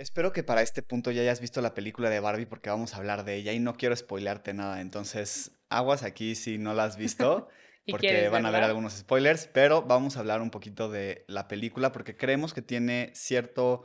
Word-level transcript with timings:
Espero 0.00 0.32
que 0.32 0.42
para 0.42 0.62
este 0.62 0.80
punto 0.80 1.10
ya 1.10 1.20
hayas 1.20 1.42
visto 1.42 1.60
la 1.60 1.74
película 1.74 2.08
de 2.08 2.20
Barbie 2.20 2.46
porque 2.46 2.70
vamos 2.70 2.94
a 2.94 2.96
hablar 2.96 3.22
de 3.22 3.34
ella 3.34 3.52
y 3.52 3.58
no 3.58 3.74
quiero 3.74 3.94
spoilearte 3.94 4.54
nada. 4.54 4.80
Entonces, 4.80 5.52
aguas 5.68 6.04
aquí 6.04 6.36
si 6.36 6.56
no 6.56 6.72
la 6.72 6.84
has 6.84 6.96
visto 6.96 7.48
porque 7.86 8.30
van 8.30 8.46
a 8.46 8.48
haber 8.48 8.62
algunos 8.62 8.94
spoilers, 8.94 9.46
pero 9.48 9.82
vamos 9.82 10.16
a 10.16 10.20
hablar 10.20 10.40
un 10.40 10.50
poquito 10.50 10.88
de 10.88 11.26
la 11.28 11.48
película 11.48 11.92
porque 11.92 12.16
creemos 12.16 12.54
que 12.54 12.62
tiene 12.62 13.12
cierto 13.14 13.84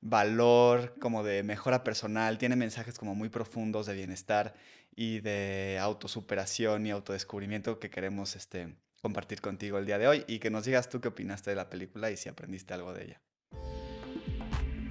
valor 0.00 0.94
como 1.00 1.24
de 1.24 1.42
mejora 1.42 1.82
personal, 1.82 2.38
tiene 2.38 2.54
mensajes 2.54 2.96
como 2.96 3.16
muy 3.16 3.28
profundos 3.28 3.86
de 3.86 3.94
bienestar 3.94 4.54
y 4.94 5.18
de 5.18 5.78
autosuperación 5.80 6.86
y 6.86 6.92
autodescubrimiento 6.92 7.80
que 7.80 7.90
queremos 7.90 8.36
este, 8.36 8.76
compartir 9.02 9.40
contigo 9.40 9.78
el 9.78 9.86
día 9.86 9.98
de 9.98 10.06
hoy 10.06 10.24
y 10.28 10.38
que 10.38 10.50
nos 10.50 10.64
digas 10.64 10.88
tú 10.88 11.00
qué 11.00 11.08
opinaste 11.08 11.50
de 11.50 11.56
la 11.56 11.68
película 11.68 12.12
y 12.12 12.16
si 12.16 12.28
aprendiste 12.28 12.72
algo 12.72 12.92
de 12.92 13.02
ella. 13.02 13.20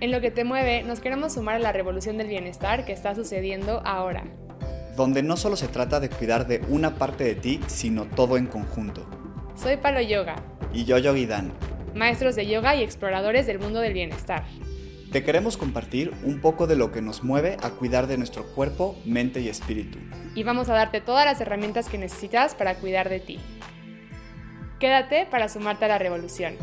En 0.01 0.11
lo 0.11 0.19
que 0.19 0.29
te 0.29 0.43
mueve, 0.43 0.83
nos 0.83 0.99
queremos 0.99 1.33
sumar 1.33 1.55
a 1.55 1.59
la 1.59 1.71
revolución 1.71 2.17
del 2.17 2.27
bienestar 2.27 2.83
que 2.83 2.91
está 2.91 3.15
sucediendo 3.15 3.81
ahora. 3.85 4.25
Donde 4.97 5.23
no 5.23 5.37
solo 5.37 5.55
se 5.55 5.69
trata 5.69 6.01
de 6.01 6.09
cuidar 6.09 6.47
de 6.47 6.61
una 6.67 6.95
parte 6.95 7.23
de 7.23 7.35
ti, 7.35 7.61
sino 7.67 8.05
todo 8.05 8.37
en 8.37 8.47
conjunto. 8.47 9.07
Soy 9.55 9.77
Palo 9.77 10.01
Yoga. 10.01 10.35
Y 10.73 10.83
yo 10.83 10.97
Yogi 10.97 11.25
Dan. 11.25 11.53
Maestros 11.93 12.35
de 12.35 12.45
yoga 12.45 12.75
y 12.75 12.83
exploradores 12.83 13.47
del 13.47 13.59
mundo 13.59 13.79
del 13.79 13.93
bienestar. 13.93 14.43
Te 15.13 15.23
queremos 15.23 15.55
compartir 15.55 16.11
un 16.23 16.41
poco 16.41 16.67
de 16.67 16.75
lo 16.75 16.91
que 16.91 17.01
nos 17.01 17.23
mueve 17.23 17.55
a 17.63 17.69
cuidar 17.69 18.07
de 18.07 18.17
nuestro 18.17 18.43
cuerpo, 18.47 18.97
mente 19.05 19.39
y 19.39 19.47
espíritu. 19.47 19.97
Y 20.35 20.43
vamos 20.43 20.67
a 20.67 20.73
darte 20.73 20.99
todas 20.99 21.25
las 21.25 21.39
herramientas 21.39 21.87
que 21.87 21.97
necesitas 21.97 22.53
para 22.53 22.75
cuidar 22.75 23.07
de 23.07 23.21
ti. 23.21 23.39
Quédate 24.77 25.25
para 25.25 25.47
sumarte 25.47 25.85
a 25.85 25.87
la 25.87 25.99
revolución. 25.99 26.57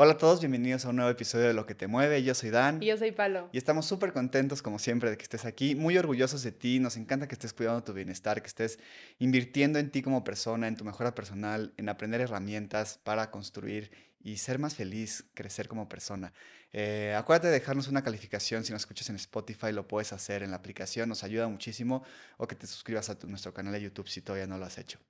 Hola 0.00 0.12
a 0.12 0.16
todos, 0.16 0.38
bienvenidos 0.38 0.84
a 0.84 0.90
un 0.90 0.94
nuevo 0.94 1.10
episodio 1.10 1.48
de 1.48 1.54
Lo 1.54 1.66
que 1.66 1.74
te 1.74 1.88
mueve. 1.88 2.22
Yo 2.22 2.32
soy 2.32 2.50
Dan. 2.50 2.80
Y 2.80 2.86
yo 2.86 2.96
soy 2.96 3.10
Palo. 3.10 3.48
Y 3.50 3.58
estamos 3.58 3.84
súper 3.84 4.12
contentos, 4.12 4.62
como 4.62 4.78
siempre, 4.78 5.10
de 5.10 5.16
que 5.16 5.24
estés 5.24 5.44
aquí, 5.44 5.74
muy 5.74 5.98
orgullosos 5.98 6.44
de 6.44 6.52
ti. 6.52 6.78
Nos 6.78 6.96
encanta 6.96 7.26
que 7.26 7.34
estés 7.34 7.52
cuidando 7.52 7.82
tu 7.82 7.92
bienestar, 7.92 8.40
que 8.40 8.46
estés 8.46 8.78
invirtiendo 9.18 9.80
en 9.80 9.90
ti 9.90 10.00
como 10.00 10.22
persona, 10.22 10.68
en 10.68 10.76
tu 10.76 10.84
mejora 10.84 11.16
personal, 11.16 11.74
en 11.78 11.88
aprender 11.88 12.20
herramientas 12.20 13.00
para 13.02 13.32
construir 13.32 13.90
y 14.22 14.36
ser 14.36 14.60
más 14.60 14.76
feliz, 14.76 15.24
crecer 15.34 15.66
como 15.66 15.88
persona. 15.88 16.32
Eh, 16.72 17.16
acuérdate 17.18 17.48
de 17.48 17.54
dejarnos 17.54 17.88
una 17.88 18.04
calificación. 18.04 18.62
Si 18.62 18.72
nos 18.72 18.82
escuchas 18.82 19.10
en 19.10 19.16
Spotify, 19.16 19.72
lo 19.72 19.88
puedes 19.88 20.12
hacer 20.12 20.44
en 20.44 20.52
la 20.52 20.58
aplicación, 20.58 21.08
nos 21.08 21.24
ayuda 21.24 21.48
muchísimo. 21.48 22.04
O 22.36 22.46
que 22.46 22.54
te 22.54 22.68
suscribas 22.68 23.10
a 23.10 23.18
nuestro 23.26 23.52
canal 23.52 23.72
de 23.72 23.82
YouTube 23.82 24.08
si 24.08 24.20
todavía 24.20 24.46
no 24.46 24.58
lo 24.58 24.64
has 24.64 24.78
hecho. 24.78 25.00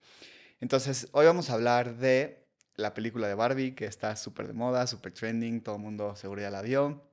Entonces, 0.62 1.08
hoy 1.12 1.26
vamos 1.26 1.50
a 1.50 1.52
hablar 1.52 1.98
de 1.98 2.47
la 2.78 2.94
película 2.94 3.26
de 3.26 3.34
Barbie, 3.34 3.74
que 3.74 3.86
está 3.86 4.14
súper 4.16 4.46
de 4.46 4.54
moda, 4.54 4.86
súper 4.86 5.12
trending, 5.12 5.60
todo 5.60 5.76
el 5.76 5.82
mundo 5.82 6.14
seguro 6.14 6.40
ya 6.40 6.50
la 6.50 6.62
vio. 6.62 7.04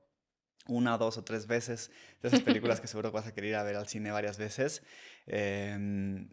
Una, 0.68 0.96
dos 0.96 1.18
o 1.18 1.24
tres 1.24 1.46
veces. 1.46 1.90
De 2.22 2.28
esas 2.28 2.40
películas 2.40 2.80
que 2.80 2.86
seguro 2.86 3.10
vas 3.10 3.26
a 3.26 3.34
querer 3.34 3.50
ir 3.50 3.56
a 3.56 3.64
ver 3.64 3.76
al 3.76 3.88
cine 3.88 4.12
varias 4.12 4.38
veces. 4.38 4.82
Em, 5.26 6.28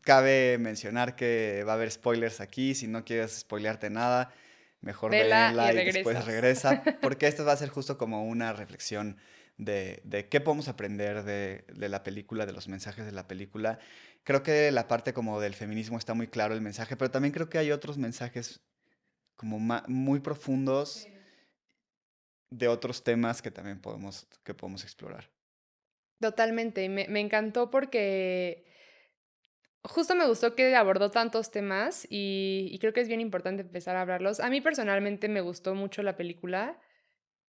cabe 0.00 0.56
mencionar 0.58 1.14
que 1.14 1.62
va 1.66 1.72
a 1.72 1.74
haber 1.74 1.90
spoilers 1.90 2.40
aquí. 2.40 2.74
Si 2.74 2.88
no 2.88 3.04
quieres 3.04 3.40
spoilearte 3.40 3.90
nada, 3.90 4.32
mejor 4.80 5.10
vela, 5.10 5.52
y, 5.74 5.78
y 5.78 5.92
después 5.92 6.24
regresa. 6.24 6.82
Porque 7.02 7.26
esto 7.26 7.44
va 7.44 7.52
a 7.52 7.56
ser 7.58 7.68
justo 7.68 7.98
como 7.98 8.24
una 8.24 8.54
reflexión 8.54 9.18
de, 9.56 10.00
de 10.04 10.28
qué 10.28 10.40
podemos 10.40 10.68
aprender 10.68 11.24
de, 11.24 11.64
de, 11.72 11.88
la 11.88 12.02
película, 12.02 12.46
de 12.46 12.52
los 12.52 12.68
mensajes 12.68 13.04
de 13.04 13.12
la 13.12 13.28
película. 13.28 13.78
Creo 14.24 14.42
que 14.42 14.70
la 14.70 14.88
parte 14.88 15.12
como 15.12 15.40
del 15.40 15.54
feminismo 15.54 15.98
está 15.98 16.14
muy 16.14 16.28
claro 16.28 16.54
el 16.54 16.60
mensaje, 16.60 16.96
pero 16.96 17.10
también 17.10 17.32
creo 17.32 17.48
que 17.48 17.58
hay 17.58 17.70
otros 17.70 17.98
mensajes 17.98 18.60
como 19.36 19.58
muy 19.88 20.20
profundos 20.20 21.08
de 22.50 22.68
otros 22.68 23.02
temas 23.02 23.42
que 23.42 23.50
también 23.50 23.80
podemos, 23.80 24.26
que 24.44 24.54
podemos 24.54 24.84
explorar. 24.84 25.30
Totalmente, 26.20 26.88
me, 26.88 27.08
me 27.08 27.20
encantó 27.20 27.70
porque 27.70 28.64
justo 29.82 30.14
me 30.14 30.26
gustó 30.26 30.54
que 30.54 30.76
abordó 30.76 31.10
tantos 31.10 31.50
temas 31.50 32.06
y, 32.08 32.68
y, 32.70 32.78
creo 32.78 32.92
que 32.92 33.00
es 33.00 33.08
bien 33.08 33.20
importante 33.20 33.62
empezar 33.62 33.96
a 33.96 34.02
hablarlos. 34.02 34.38
A 34.38 34.48
mí 34.48 34.60
personalmente 34.60 35.28
me 35.28 35.40
gustó 35.40 35.74
mucho 35.74 36.02
la 36.02 36.16
película. 36.16 36.78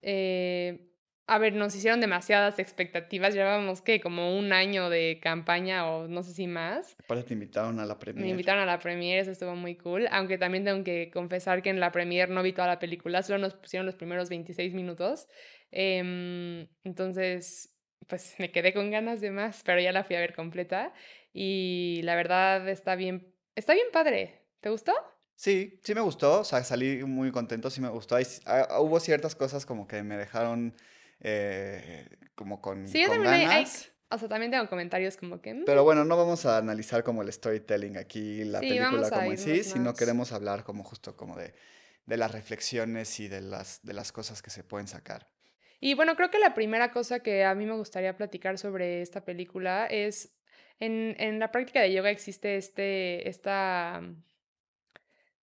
Eh, 0.02 0.93
a 1.26 1.38
ver, 1.38 1.54
nos 1.54 1.74
hicieron 1.74 2.02
demasiadas 2.02 2.60
expectativas. 2.60 3.34
Llevábamos, 3.34 3.82
¿qué? 3.82 4.02
Como 4.02 4.38
un 4.38 4.52
año 4.52 4.90
de 4.90 5.20
campaña 5.22 5.88
o 5.90 6.08
no 6.08 6.22
sé 6.22 6.34
si 6.34 6.48
más. 6.48 6.96
Aparte 7.00 7.24
te 7.24 7.34
invitaron 7.34 7.80
a 7.80 7.86
la 7.86 7.98
premiere. 7.98 8.26
Me 8.26 8.32
invitaron 8.32 8.62
a 8.62 8.66
la 8.66 8.80
premiere, 8.80 9.22
eso 9.22 9.32
estuvo 9.32 9.56
muy 9.56 9.76
cool. 9.76 10.08
Aunque 10.12 10.38
también 10.38 10.66
tengo 10.66 10.84
que 10.84 11.10
confesar 11.14 11.62
que 11.62 11.70
en 11.70 11.80
la 11.80 11.92
premiere 11.92 12.32
no 12.32 12.44
vi 12.44 12.52
toda 12.52 12.68
la 12.68 12.80
película, 12.80 13.24
solo 13.24 13.40
nos 13.40 13.54
pusieron 13.54 13.86
los 13.86 13.96
primeros 13.96 14.30
26 14.30 14.74
minutos. 14.74 15.28
Eh, 15.72 16.68
entonces, 16.84 17.74
pues 18.08 18.36
me 18.38 18.52
quedé 18.52 18.74
con 18.74 18.92
ganas 18.92 19.22
de 19.22 19.32
más, 19.32 19.64
pero 19.64 19.80
ya 19.80 19.92
la 19.92 20.04
fui 20.04 20.16
a 20.18 20.20
ver 20.20 20.36
completa. 20.36 20.94
Y 21.32 22.02
la 22.04 22.16
verdad 22.16 22.68
está 22.68 22.96
bien, 22.96 23.34
está 23.56 23.74
bien 23.74 23.88
padre. 23.94 24.42
¿Te 24.60 24.70
gustó? 24.70 24.94
Sí, 25.36 25.80
sí 25.84 25.96
me 25.96 26.02
gustó, 26.02 26.42
o 26.42 26.44
sea, 26.44 26.64
salí 26.64 27.04
muy 27.04 27.32
contento, 27.32 27.70
sí 27.70 27.82
me 27.82 27.90
gustó. 27.90 28.18
Ah, 28.46 28.80
hubo 28.80 29.00
ciertas 29.00 29.36
cosas 29.36 29.66
como 29.66 29.88
que 29.88 30.04
me 30.04 30.16
dejaron 30.16 30.76
eh, 31.24 32.06
como 32.36 32.62
con, 32.62 32.88
sí, 32.88 33.06
con 33.06 33.24
ganas. 33.24 33.92
o 34.10 34.18
sea, 34.18 34.28
también 34.28 34.52
tengo 34.52 34.68
comentarios 34.70 35.18
como 35.18 35.42
que... 35.42 35.54
Mm". 35.54 35.64
Pero 35.66 35.84
bueno, 35.84 36.04
no 36.04 36.18
vamos 36.18 36.46
a 36.46 36.58
analizar 36.58 37.04
como 37.04 37.22
el 37.22 37.32
storytelling 37.32 37.98
aquí, 37.98 38.44
la 38.44 38.60
película 38.60 39.10
como 39.10 39.32
en 39.32 39.38
sí, 39.38 39.64
sino 39.64 39.94
queremos 39.94 40.32
hablar 40.34 40.64
como 40.64 40.84
justo 40.84 41.16
como 41.16 41.38
de, 41.38 41.54
de 42.06 42.18
las 42.18 42.32
reflexiones 42.32 43.20
y 43.20 43.30
de 43.30 43.42
las, 43.42 43.84
de 43.84 43.94
las 43.94 44.12
cosas 44.12 44.42
que 44.42 44.50
se 44.50 44.64
pueden 44.64 44.88
sacar. 44.88 45.30
Y 45.80 45.96
bueno, 45.96 46.16
creo 46.16 46.30
que 46.30 46.40
la 46.40 46.54
primera 46.54 46.92
cosa 46.92 47.20
que 47.20 47.44
a 47.44 47.56
mí 47.56 47.66
me 47.66 47.74
gustaría 47.74 48.16
platicar 48.16 48.58
sobre 48.58 49.02
esta 49.02 49.26
película 49.26 49.86
es, 49.88 50.34
en, 50.80 51.16
en 51.20 51.40
la 51.40 51.52
práctica 51.52 51.82
de 51.82 51.94
yoga 51.94 52.10
existe 52.10 52.58
este, 52.58 53.28
esta, 53.28 54.02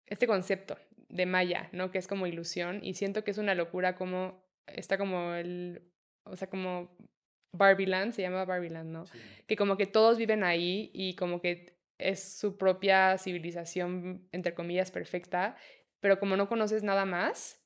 este 0.07 0.27
concepto 0.27 0.79
de 1.09 1.27
Maya, 1.27 1.69
¿no? 1.73 1.91
Que 1.91 1.99
es 1.99 2.07
como 2.07 2.27
ilusión 2.27 2.81
y 2.83 2.95
siento 2.95 3.25
que 3.25 3.33
es 3.33 3.39
una 3.39 3.55
locura 3.55 3.97
como 3.97 4.43
está 4.67 4.99
como 4.99 5.35
el, 5.35 5.83
o 6.25 6.37
sea, 6.37 6.49
como 6.49 6.97
Barbieland, 7.53 8.13
se 8.13 8.23
llama 8.23 8.45
Barbieland, 8.45 8.91
¿no? 8.91 9.05
Que 9.47 9.57
como 9.57 9.77
que 9.77 9.87
todos 9.87 10.19
viven 10.19 10.45
ahí 10.45 10.91
y 10.95 11.17
como 11.17 11.41
que 11.41 11.79
es 11.99 12.23
su 12.39 12.57
propia 12.57 13.19
civilización, 13.19 14.29
entre 14.33 14.55
comillas, 14.55 14.91
perfecta, 14.91 15.57
pero 16.01 16.19
como 16.19 16.37
no 16.37 16.49
conoces 16.49 16.83
nada 16.83 17.05
más, 17.05 17.63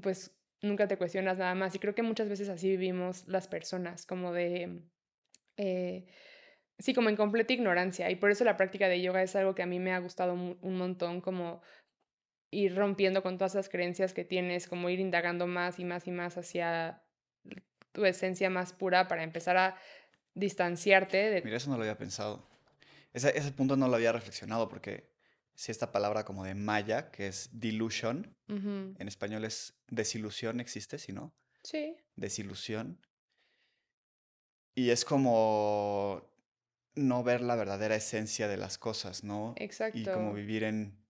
pues 0.00 0.38
nunca 0.62 0.88
te 0.88 0.96
cuestionas 0.96 1.38
nada 1.38 1.54
más. 1.54 1.74
Y 1.74 1.78
creo 1.78 1.94
que 1.94 2.02
muchas 2.02 2.28
veces 2.28 2.48
así 2.48 2.70
vivimos 2.70 3.26
las 3.28 3.48
personas, 3.48 4.06
como 4.06 4.32
de... 4.32 4.82
Eh, 5.58 6.06
sí, 6.78 6.94
como 6.94 7.10
en 7.10 7.16
completa 7.16 7.52
ignorancia. 7.52 8.10
Y 8.10 8.16
por 8.16 8.30
eso 8.30 8.44
la 8.44 8.56
práctica 8.56 8.88
de 8.88 9.02
yoga 9.02 9.22
es 9.22 9.36
algo 9.36 9.54
que 9.54 9.62
a 9.62 9.66
mí 9.66 9.78
me 9.78 9.92
ha 9.92 9.98
gustado 9.98 10.32
un 10.32 10.76
montón, 10.76 11.20
como 11.20 11.60
ir 12.52 12.76
rompiendo 12.76 13.22
con 13.22 13.38
todas 13.38 13.54
esas 13.54 13.68
creencias 13.68 14.12
que 14.14 14.24
tienes, 14.24 14.68
como 14.68 14.88
ir 14.90 15.00
indagando 15.00 15.48
más 15.48 15.80
y 15.80 15.84
más 15.84 16.06
y 16.06 16.12
más 16.12 16.36
hacia 16.36 17.02
tu 17.90 18.04
esencia 18.04 18.50
más 18.50 18.72
pura 18.72 19.08
para 19.08 19.24
empezar 19.24 19.56
a 19.56 19.76
distanciarte 20.34 21.16
de... 21.16 21.42
Mira, 21.42 21.56
eso 21.56 21.70
no 21.70 21.76
lo 21.76 21.82
había 21.82 21.98
pensado. 21.98 22.46
Ese, 23.12 23.36
ese 23.36 23.50
punto 23.52 23.76
no 23.76 23.88
lo 23.88 23.96
había 23.96 24.12
reflexionado 24.12 24.68
porque 24.68 25.10
si 25.54 25.72
esta 25.72 25.92
palabra 25.92 26.24
como 26.24 26.44
de 26.44 26.54
maya, 26.54 27.10
que 27.10 27.26
es 27.26 27.50
delusion, 27.52 28.36
en 28.48 29.08
español 29.08 29.44
es 29.44 29.74
desilusión, 29.88 30.60
existe, 30.60 30.98
si 30.98 31.12
no? 31.12 31.34
Sí. 31.62 31.96
Desilusión. 32.16 32.98
Y 34.74 34.90
es 34.90 35.04
como 35.06 36.30
no 36.94 37.22
ver 37.22 37.40
la 37.40 37.56
verdadera 37.56 37.94
esencia 37.94 38.46
de 38.48 38.58
las 38.58 38.76
cosas, 38.76 39.24
¿no? 39.24 39.54
Exacto. 39.56 39.98
Y 39.98 40.04
como 40.04 40.34
vivir 40.34 40.64
en 40.64 41.01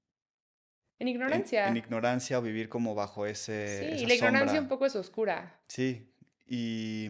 en 0.99 1.09
ignorancia. 1.09 1.69
En, 1.69 1.77
ignorancia 1.77 2.39
o 2.39 2.43
vivir 2.43 2.69
como 2.69 2.95
bajo 2.95 3.27
ese. 3.27 3.99
Sí, 3.99 4.07
la 4.07 4.15
ignorancia 4.15 4.61
un 4.61 4.69
poco 4.69 4.87
es 4.87 4.95
oscura. 4.95 5.61
Sí, 5.67 6.13
y, 6.47 7.09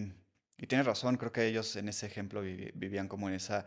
y 0.56 0.66
tienes 0.66 0.86
razón, 0.86 1.16
creo 1.16 1.32
que 1.32 1.46
ellos 1.46 1.74
en 1.76 1.88
ese 1.88 2.06
ejemplo 2.06 2.40
vivían 2.40 3.08
como 3.08 3.28
en 3.28 3.34
esa, 3.34 3.66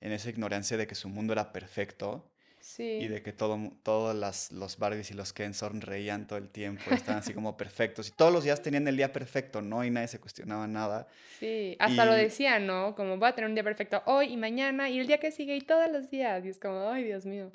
en 0.00 0.12
esa 0.12 0.28
ignorancia 0.28 0.76
de 0.76 0.86
que 0.86 0.94
su 0.94 1.08
mundo 1.08 1.32
era 1.32 1.52
perfecto. 1.52 2.28
Sí. 2.62 2.98
Y 3.02 3.08
de 3.08 3.22
que 3.22 3.32
todo, 3.32 3.58
todos 3.82 4.14
las, 4.14 4.52
los 4.52 4.78
Barbies 4.78 5.10
y 5.10 5.14
los 5.14 5.32
Ken 5.32 5.52
sonreían 5.52 6.28
todo 6.28 6.38
el 6.38 6.48
tiempo, 6.48 6.82
estaban 6.92 7.18
así 7.18 7.34
como 7.34 7.56
perfectos. 7.56 8.08
Y 8.08 8.12
todos 8.12 8.32
los 8.32 8.44
días 8.44 8.62
tenían 8.62 8.86
el 8.86 8.96
día 8.96 9.12
perfecto, 9.12 9.62
¿no? 9.62 9.84
Y 9.84 9.90
nadie 9.90 10.06
se 10.06 10.20
cuestionaba 10.20 10.68
nada. 10.68 11.08
Sí, 11.40 11.76
hasta 11.80 12.04
lo 12.04 12.14
decían, 12.14 12.66
¿no? 12.68 12.94
Como 12.94 13.18
va 13.18 13.28
a 13.28 13.34
tener 13.34 13.48
un 13.48 13.56
día 13.56 13.64
perfecto 13.64 14.02
hoy 14.06 14.32
y 14.32 14.36
mañana 14.36 14.88
y 14.88 15.00
el 15.00 15.08
día 15.08 15.18
que 15.18 15.32
sigue 15.32 15.56
y 15.56 15.60
todos 15.60 15.90
los 15.90 16.08
días. 16.08 16.44
Y 16.44 16.50
es 16.50 16.60
como, 16.60 16.88
ay, 16.88 17.02
Dios 17.02 17.26
mío. 17.26 17.50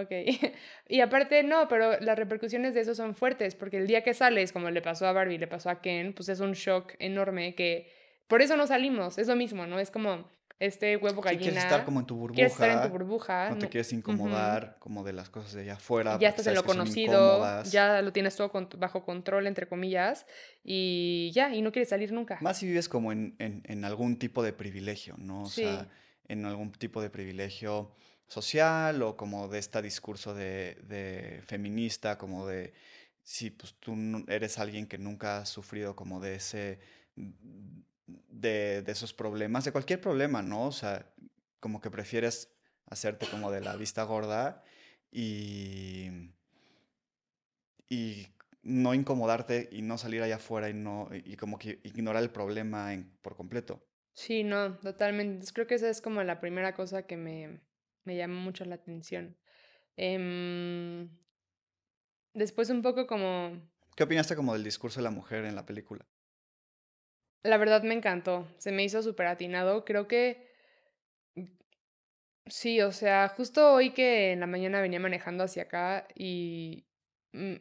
Ok. 0.00 0.10
y 0.88 1.00
aparte, 1.00 1.42
no, 1.42 1.66
pero 1.68 1.98
las 2.00 2.18
repercusiones 2.18 2.74
de 2.74 2.80
eso 2.82 2.94
son 2.94 3.14
fuertes, 3.14 3.54
porque 3.54 3.78
el 3.78 3.86
día 3.86 4.02
que 4.02 4.14
sales, 4.14 4.52
como 4.52 4.70
le 4.70 4.82
pasó 4.82 5.06
a 5.06 5.12
Barbie, 5.12 5.38
le 5.38 5.46
pasó 5.48 5.70
a 5.70 5.80
Ken, 5.80 6.12
pues 6.12 6.28
es 6.28 6.40
un 6.40 6.52
shock 6.52 6.94
enorme 6.98 7.54
que 7.54 7.90
por 8.28 8.42
eso 8.42 8.56
no 8.56 8.66
salimos, 8.66 9.18
es 9.18 9.26
lo 9.26 9.36
mismo, 9.36 9.66
¿no? 9.66 9.80
Es 9.80 9.90
como, 9.90 10.28
este 10.60 10.96
huevo 10.96 11.22
Sí, 11.22 11.36
quieres 11.36 11.56
estar 11.56 11.70
gallina, 11.70 11.84
como 11.84 12.00
en 12.00 12.06
tu 12.06 12.26
quieres 12.28 12.52
estar 12.52 12.70
en 12.70 12.82
tu 12.82 12.88
burbuja, 12.88 13.44
burbuja, 13.44 13.50
no 13.50 13.58
te 13.58 13.66
no, 13.66 13.70
quieres 13.70 13.92
incomodar 13.92 14.76
como 14.80 15.04
de 15.04 15.12
las 15.12 15.30
cosas 15.30 15.52
de 15.52 15.62
allá 15.62 15.74
afuera 15.74 16.18
ya 16.18 16.28
estás 16.28 16.46
en 16.48 16.54
lo 16.54 16.64
conocido, 16.64 17.62
ya 17.64 18.02
lo 18.02 18.12
tienes 18.12 18.36
todo 18.36 18.50
con- 18.50 18.68
bajo 18.76 19.04
control, 19.04 19.46
entre 19.46 19.66
comillas, 19.66 20.26
y 20.64 21.30
ya, 21.32 21.54
y 21.54 21.62
no 21.62 21.70
quieres 21.72 21.88
salir 21.88 22.12
nunca. 22.12 22.38
Más 22.40 22.58
si 22.58 22.66
vives 22.66 22.88
como 22.88 23.12
en, 23.12 23.36
en, 23.38 23.62
en 23.66 23.84
algún 23.84 24.18
tipo 24.18 24.42
de 24.42 24.52
privilegio, 24.52 25.14
¿no? 25.18 25.42
O 25.42 25.46
sea, 25.46 25.82
Sí, 25.82 25.88
en 26.28 26.44
algún 26.44 26.72
tipo 26.72 27.00
de 27.00 27.10
privilegio 27.10 27.92
social 28.28 29.02
o 29.02 29.16
como 29.16 29.48
de 29.48 29.58
este 29.58 29.82
discurso 29.82 30.34
de, 30.34 30.76
de 30.84 31.42
feminista, 31.46 32.18
como 32.18 32.46
de, 32.46 32.74
si 33.22 33.50
pues 33.50 33.74
tú 33.80 33.96
eres 34.28 34.58
alguien 34.58 34.86
que 34.86 34.98
nunca 34.98 35.38
ha 35.38 35.46
sufrido 35.46 35.96
como 35.96 36.20
de 36.20 36.36
ese, 36.36 36.80
de, 38.06 38.82
de 38.82 38.92
esos 38.92 39.12
problemas, 39.14 39.64
de 39.64 39.72
cualquier 39.72 40.00
problema, 40.00 40.42
¿no? 40.42 40.66
O 40.66 40.72
sea, 40.72 41.12
como 41.60 41.80
que 41.80 41.90
prefieres 41.90 42.54
hacerte 42.86 43.26
como 43.28 43.50
de 43.50 43.60
la 43.60 43.76
vista 43.76 44.02
gorda 44.04 44.62
y, 45.10 46.08
y 47.88 48.26
no 48.62 48.94
incomodarte 48.94 49.68
y 49.72 49.82
no 49.82 49.98
salir 49.98 50.22
allá 50.22 50.36
afuera 50.36 50.68
y 50.70 50.74
no, 50.74 51.08
y 51.12 51.36
como 51.36 51.58
que 51.58 51.80
ignorar 51.84 52.22
el 52.22 52.30
problema 52.30 52.92
en- 52.94 53.10
por 53.22 53.36
completo. 53.36 53.82
sí, 54.14 54.44
no, 54.44 54.76
totalmente. 54.78 55.46
Creo 55.52 55.66
que 55.66 55.74
esa 55.76 55.88
es 55.90 56.00
como 56.00 56.22
la 56.22 56.40
primera 56.40 56.74
cosa 56.74 57.06
que 57.06 57.16
me, 57.16 57.60
me 58.04 58.16
llama 58.16 58.40
mucho 58.40 58.64
la 58.64 58.76
atención. 58.76 59.36
Em, 59.96 61.08
después 62.34 62.70
un 62.70 62.82
poco 62.82 63.06
como, 63.06 63.60
¿Qué 63.96 64.04
opinaste 64.04 64.36
como 64.36 64.52
del 64.52 64.64
discurso 64.64 65.00
de 65.00 65.04
la 65.04 65.10
mujer 65.10 65.44
en 65.44 65.54
la 65.54 65.66
película? 65.66 66.06
la 67.42 67.56
verdad 67.56 67.82
me 67.82 67.94
encantó, 67.94 68.48
se 68.58 68.72
me 68.72 68.84
hizo 68.84 69.02
súper 69.02 69.26
atinado. 69.26 69.84
Creo 69.84 70.08
que 70.08 70.48
sí, 72.46 72.80
o 72.80 72.92
sea, 72.92 73.28
justo 73.28 73.72
hoy 73.72 73.90
que 73.90 74.32
en 74.32 74.40
la 74.40 74.46
mañana 74.46 74.80
venía 74.80 75.00
manejando 75.00 75.44
hacia 75.44 75.64
acá 75.64 76.08
y 76.14 76.86
mm, 77.32 77.54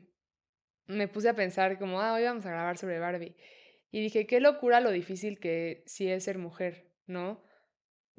me 0.88 1.08
puse 1.08 1.30
a 1.30 1.36
pensar 1.36 1.78
como, 1.80 2.02
ah, 2.02 2.14
hoy 2.14 2.24
vamos 2.24 2.46
a 2.46 2.52
grabar 2.52 2.78
sobre 2.78 3.00
Barbie. 3.00 3.36
Y 3.92 4.02
dije, 4.02 4.28
qué 4.28 4.40
locura 4.40 4.80
lo 4.82 4.92
difícil 4.92 5.40
que 5.40 5.84
sí 5.88 6.10
es 6.10 6.24
ser 6.26 6.38
mujer, 6.38 6.92
¿no? 7.06 7.44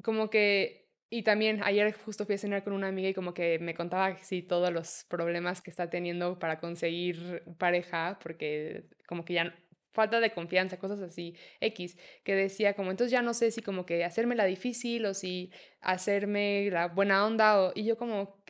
Como 0.02 0.30
que, 0.30 0.87
y 1.10 1.22
también 1.22 1.62
ayer 1.62 1.92
justo 1.92 2.26
fui 2.26 2.34
a 2.34 2.38
cenar 2.38 2.64
con 2.64 2.74
una 2.74 2.88
amiga 2.88 3.08
y 3.08 3.14
como 3.14 3.32
que 3.32 3.58
me 3.58 3.74
contaba 3.74 4.16
sí 4.22 4.42
todos 4.42 4.70
los 4.72 5.04
problemas 5.08 5.62
que 5.62 5.70
está 5.70 5.88
teniendo 5.88 6.38
para 6.38 6.60
conseguir 6.60 7.42
pareja, 7.58 8.18
porque 8.22 8.84
como 9.06 9.24
que 9.24 9.34
ya 9.34 9.54
falta 9.90 10.20
de 10.20 10.32
confianza, 10.32 10.78
cosas 10.78 11.00
así, 11.00 11.34
X, 11.60 11.96
que 12.24 12.34
decía 12.34 12.74
como, 12.74 12.90
entonces 12.90 13.10
ya 13.10 13.22
no 13.22 13.34
sé 13.34 13.50
si 13.50 13.62
como 13.62 13.86
que 13.86 14.04
hacerme 14.04 14.34
la 14.36 14.44
difícil 14.44 15.06
o 15.06 15.14
si 15.14 15.50
hacerme 15.80 16.70
la 16.70 16.88
buena 16.88 17.26
onda, 17.26 17.60
o, 17.60 17.72
y 17.74 17.84
yo 17.84 17.96
como, 17.96 18.42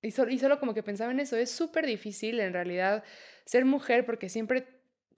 y 0.00 0.12
solo, 0.12 0.30
y 0.30 0.38
solo 0.38 0.60
como 0.60 0.74
que 0.74 0.82
pensaba 0.84 1.10
en 1.12 1.20
eso, 1.20 1.36
es 1.36 1.50
súper 1.50 1.84
difícil 1.86 2.40
en 2.40 2.52
realidad 2.52 3.04
ser 3.44 3.64
mujer 3.64 4.06
porque 4.06 4.28
siempre, 4.28 4.66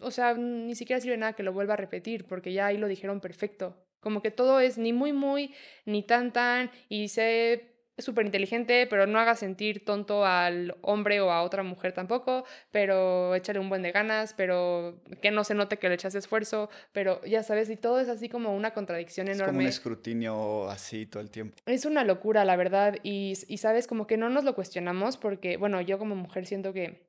o 0.00 0.10
sea, 0.10 0.34
ni 0.34 0.74
siquiera 0.74 1.00
sirve 1.00 1.18
nada 1.18 1.34
que 1.34 1.42
lo 1.42 1.52
vuelva 1.52 1.74
a 1.74 1.76
repetir 1.76 2.26
porque 2.26 2.52
ya 2.52 2.66
ahí 2.66 2.78
lo 2.78 2.88
dijeron 2.88 3.20
perfecto. 3.20 3.86
Como 4.00 4.22
que 4.22 4.30
todo 4.30 4.60
es 4.60 4.78
ni 4.78 4.92
muy 4.92 5.12
muy, 5.12 5.54
ni 5.84 6.02
tan 6.02 6.32
tan, 6.32 6.70
y 6.88 7.08
sé 7.08 7.66
súper 7.98 8.24
inteligente, 8.24 8.86
pero 8.88 9.06
no 9.06 9.18
haga 9.18 9.34
sentir 9.34 9.84
tonto 9.84 10.24
al 10.24 10.74
hombre 10.80 11.20
o 11.20 11.30
a 11.30 11.42
otra 11.42 11.62
mujer 11.62 11.92
tampoco, 11.92 12.44
pero 12.70 13.34
échale 13.34 13.58
un 13.58 13.68
buen 13.68 13.82
de 13.82 13.92
ganas, 13.92 14.32
pero 14.34 15.02
que 15.20 15.30
no 15.30 15.44
se 15.44 15.54
note 15.54 15.76
que 15.78 15.88
le 15.88 15.96
echas 15.96 16.14
esfuerzo, 16.14 16.70
pero 16.92 17.22
ya 17.24 17.42
sabes, 17.42 17.68
y 17.70 17.76
todo 17.76 18.00
es 18.00 18.08
así 18.08 18.28
como 18.28 18.56
una 18.56 18.72
contradicción 18.72 19.28
Es 19.28 19.36
como 19.38 19.50
un 19.50 19.54
enorme. 19.56 19.68
escrutinio 19.68 20.68
así 20.70 21.06
todo 21.06 21.22
el 21.22 21.30
tiempo. 21.30 21.56
Es 21.66 21.84
una 21.84 22.04
locura, 22.04 22.44
la 22.44 22.56
verdad, 22.56 22.96
y, 23.02 23.34
y 23.48 23.58
sabes, 23.58 23.86
como 23.86 24.06
que 24.06 24.16
no 24.16 24.30
nos 24.30 24.44
lo 24.44 24.54
cuestionamos 24.54 25.16
porque, 25.16 25.56
bueno, 25.58 25.80
yo 25.80 25.98
como 25.98 26.16
mujer 26.16 26.46
siento 26.46 26.72
que 26.72 27.06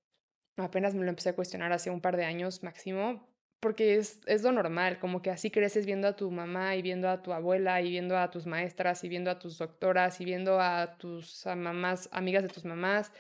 apenas 0.58 0.94
me 0.94 1.04
lo 1.04 1.10
empecé 1.10 1.30
a 1.30 1.36
cuestionar 1.36 1.72
hace 1.72 1.90
un 1.90 2.02
par 2.02 2.18
de 2.18 2.26
años 2.26 2.64
máximo, 2.64 3.31
porque 3.62 3.96
es, 3.96 4.20
es 4.26 4.42
lo 4.42 4.52
normal, 4.52 5.00
como 5.00 5.22
que 5.22 5.30
así 5.30 5.52
creces 5.52 5.86
viendo 5.86 6.08
a 6.08 6.16
tu 6.16 6.32
mamá 6.32 6.76
y 6.76 6.82
viendo 6.82 7.08
a 7.10 7.22
tu 7.22 7.32
abuela 7.32 7.80
y 7.82 7.92
viendo 7.92 8.18
a 8.18 8.32
tus 8.32 8.46
maestras 8.48 9.04
y 9.04 9.10
viendo 9.10 9.30
a 9.32 9.40
tus 9.40 9.60
doctoras 9.60 10.20
y 10.20 10.26
viendo 10.26 10.60
a 10.60 10.98
tus 10.98 11.46
mamás, 11.46 12.10
amigas 12.12 12.44
de 12.44 12.50
tus 12.50 12.66
mamás. 12.66 13.14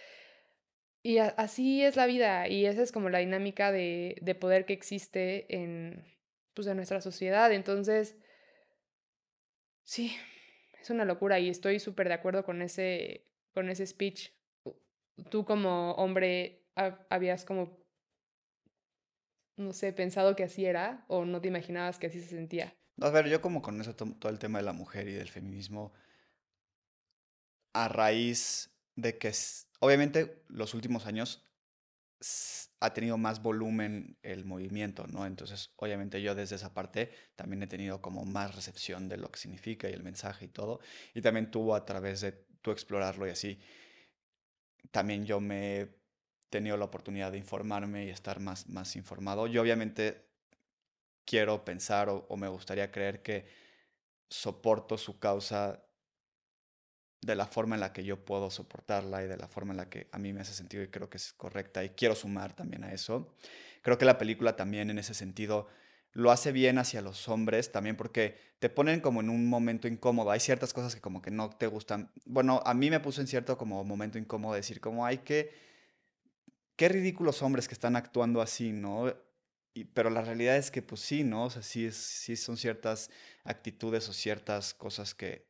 Y 1.03 1.19
así 1.19 1.83
es 1.83 1.95
la 1.95 2.07
vida 2.07 2.47
y 2.47 2.65
esa 2.65 2.81
es 2.81 2.91
como 2.91 3.09
la 3.09 3.19
dinámica 3.19 3.71
de, 3.71 4.17
de 4.21 4.35
poder 4.35 4.65
que 4.65 4.73
existe 4.73 5.45
en, 5.55 6.03
pues, 6.55 6.67
en 6.67 6.75
nuestra 6.75 7.01
sociedad. 7.01 7.51
Entonces, 7.51 8.15
sí, 9.83 10.15
es 10.81 10.89
una 10.89 11.05
locura 11.05 11.39
y 11.39 11.49
estoy 11.49 11.79
súper 11.79 12.07
de 12.07 12.15
acuerdo 12.15 12.44
con 12.44 12.61
ese, 12.61 13.27
con 13.53 13.69
ese 13.69 13.85
speech. 13.85 14.31
Tú 15.29 15.45
como 15.45 15.91
hombre 15.94 16.65
ha- 16.75 17.05
habías 17.09 17.45
como, 17.45 17.81
no 19.61 19.73
sé, 19.73 19.93
pensado 19.93 20.35
que 20.35 20.43
así 20.43 20.65
era 20.65 21.05
o 21.07 21.25
no 21.25 21.41
te 21.41 21.47
imaginabas 21.47 21.97
que 21.99 22.07
así 22.07 22.21
se 22.21 22.29
sentía. 22.29 22.73
A 23.01 23.09
ver, 23.09 23.27
yo 23.27 23.41
como 23.41 23.61
con 23.61 23.79
eso 23.81 23.95
to- 23.95 24.15
todo 24.19 24.31
el 24.31 24.39
tema 24.39 24.59
de 24.59 24.65
la 24.65 24.73
mujer 24.73 25.07
y 25.07 25.13
del 25.13 25.29
feminismo, 25.29 25.93
a 27.73 27.87
raíz 27.87 28.69
de 28.95 29.17
que 29.17 29.31
obviamente 29.79 30.43
los 30.47 30.73
últimos 30.73 31.05
años 31.05 31.47
ha 32.79 32.93
tenido 32.93 33.17
más 33.17 33.41
volumen 33.41 34.17
el 34.21 34.45
movimiento, 34.45 35.07
¿no? 35.07 35.25
Entonces, 35.25 35.71
obviamente 35.75 36.21
yo 36.21 36.35
desde 36.35 36.55
esa 36.55 36.73
parte 36.73 37.11
también 37.35 37.63
he 37.63 37.67
tenido 37.67 38.01
como 38.01 38.25
más 38.25 38.55
recepción 38.55 39.09
de 39.09 39.17
lo 39.17 39.31
que 39.31 39.39
significa 39.39 39.89
y 39.89 39.93
el 39.93 40.03
mensaje 40.03 40.45
y 40.45 40.47
todo. 40.49 40.79
Y 41.13 41.21
también 41.21 41.49
tuvo 41.51 41.75
a 41.75 41.85
través 41.85 42.21
de 42.21 42.31
tú 42.61 42.71
explorarlo 42.71 43.27
y 43.27 43.31
así, 43.31 43.59
también 44.91 45.25
yo 45.25 45.39
me 45.39 45.89
tenido 46.51 46.77
la 46.77 46.86
oportunidad 46.86 47.31
de 47.31 47.39
informarme 47.39 48.06
y 48.06 48.09
estar 48.09 48.39
más, 48.39 48.69
más 48.69 48.95
informado. 48.95 49.48
Yo 49.48 49.63
obviamente 49.63 50.27
quiero 51.25 51.65
pensar 51.65 52.09
o, 52.09 52.27
o 52.30 52.38
me 52.38 52.48
gustaría 52.48 52.92
creer 52.92 53.24
que 53.24 53.48
soporto 54.30 54.98
su 54.98 55.18
causa 55.18 55.83
de 57.21 57.36
la 57.36 57.45
forma 57.45 57.75
en 57.75 57.81
la 57.81 57.94
que 57.94 58.03
yo 58.03 58.25
puedo 58.25 58.50
soportarla 58.50 59.24
y 59.24 59.27
de 59.27 59.38
la 59.38 59.48
forma 59.48 59.74
en 59.74 59.77
la 59.77 59.89
que 59.89 60.07
a 60.12 60.18
mí 60.18 60.33
me 60.33 60.42
hace 60.42 60.53
sentido 60.53 60.83
y 60.83 60.88
creo 60.88 61.09
que 61.09 61.18
es 61.18 61.33
correcta 61.33 61.83
y 61.83 61.89
quiero 61.89 62.15
sumar 62.15 62.54
también 62.54 62.83
a 62.83 62.92
eso. 62.94 63.33
Creo 63.81 63.97
que 63.97 64.06
la 64.06 64.18
película 64.18 64.56
también 64.56 64.89
en 64.89 64.97
ese 64.97 65.13
sentido 65.13 65.68
lo 66.13 66.31
hace 66.31 66.51
bien 66.51 66.77
hacia 66.77 67.01
los 67.01 67.30
hombres 67.30 67.71
también 67.71 67.95
porque 67.95 68.36
te 68.59 68.69
ponen 68.69 69.00
como 69.00 69.21
en 69.21 69.30
un 69.30 69.47
momento 69.47 69.88
incómodo. 69.88 70.31
Hay 70.31 70.39
ciertas 70.39 70.74
cosas 70.74 70.95
que 70.95 71.01
como 71.01 71.21
que 71.21 71.31
no 71.31 71.50
te 71.51 71.68
gustan. 71.68 72.12
Bueno, 72.25 72.62
a 72.65 72.74
mí 72.74 72.89
me 72.89 73.00
puso 73.00 73.21
en 73.21 73.27
cierto 73.27 73.57
como 73.57 73.83
momento 73.83 74.18
incómodo 74.18 74.56
decir 74.56 74.81
como 74.81 75.06
hay 75.06 75.19
que, 75.19 75.54
qué 76.81 76.89
ridículos 76.89 77.44
hombres 77.44 77.68
que 77.68 77.75
están 77.75 77.95
actuando 77.95 78.42
así, 78.42 78.72
¿no? 78.72 79.13
Pero 79.94 80.10
la 80.10 80.24
realidad 80.24 80.57
es 80.57 80.71
que 80.71 80.81
pues 80.81 81.02
sí, 81.02 81.23
¿no? 81.23 81.44
O 81.44 81.50
sea, 81.52 81.61
sí, 81.61 81.92
sí 81.92 82.35
son 82.35 82.57
ciertas 82.57 83.11
actitudes 83.44 84.09
o 84.09 84.14
ciertas 84.14 84.73
cosas 84.73 85.14
que 85.14 85.47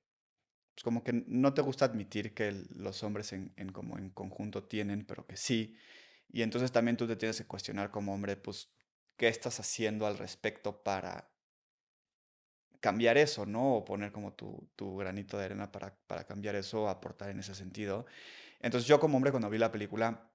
pues, 0.76 0.84
como 0.84 1.06
que 1.06 1.24
no 1.28 1.54
te 1.54 1.62
gusta 1.62 1.86
admitir 1.86 2.34
que 2.34 2.52
los 2.76 3.02
hombres 3.04 3.32
en, 3.32 3.54
en 3.56 3.72
como 3.72 3.98
en 3.98 4.10
conjunto 4.10 4.66
tienen, 4.66 5.06
pero 5.06 5.26
que 5.26 5.38
sí. 5.38 5.78
Y 6.28 6.42
entonces 6.42 6.74
también 6.74 6.98
tú 6.98 7.08
te 7.08 7.16
tienes 7.16 7.38
que 7.38 7.48
cuestionar 7.48 7.92
como 7.92 8.14
hombre, 8.14 8.36
pues, 8.36 8.70
¿qué 9.16 9.30
estás 9.30 9.58
haciendo 9.62 10.08
al 10.08 10.18
respecto 10.18 10.84
para 10.84 11.32
cambiar 12.82 13.18
eso, 13.18 13.46
¿no? 13.46 13.76
O 13.78 13.86
poner 13.86 14.12
como 14.12 14.34
tu, 14.34 14.70
tu 14.76 14.98
granito 14.98 15.38
de 15.38 15.46
arena 15.46 15.72
para, 15.72 15.96
para 16.08 16.26
cambiar 16.26 16.56
eso, 16.56 16.90
aportar 16.90 17.30
en 17.30 17.40
ese 17.40 17.56
sentido. 17.56 18.06
Entonces 18.60 18.86
yo 18.86 19.00
como 19.00 19.16
hombre 19.16 19.32
cuando 19.32 19.50
vi 19.50 19.58
la 19.58 19.72
película 19.72 20.28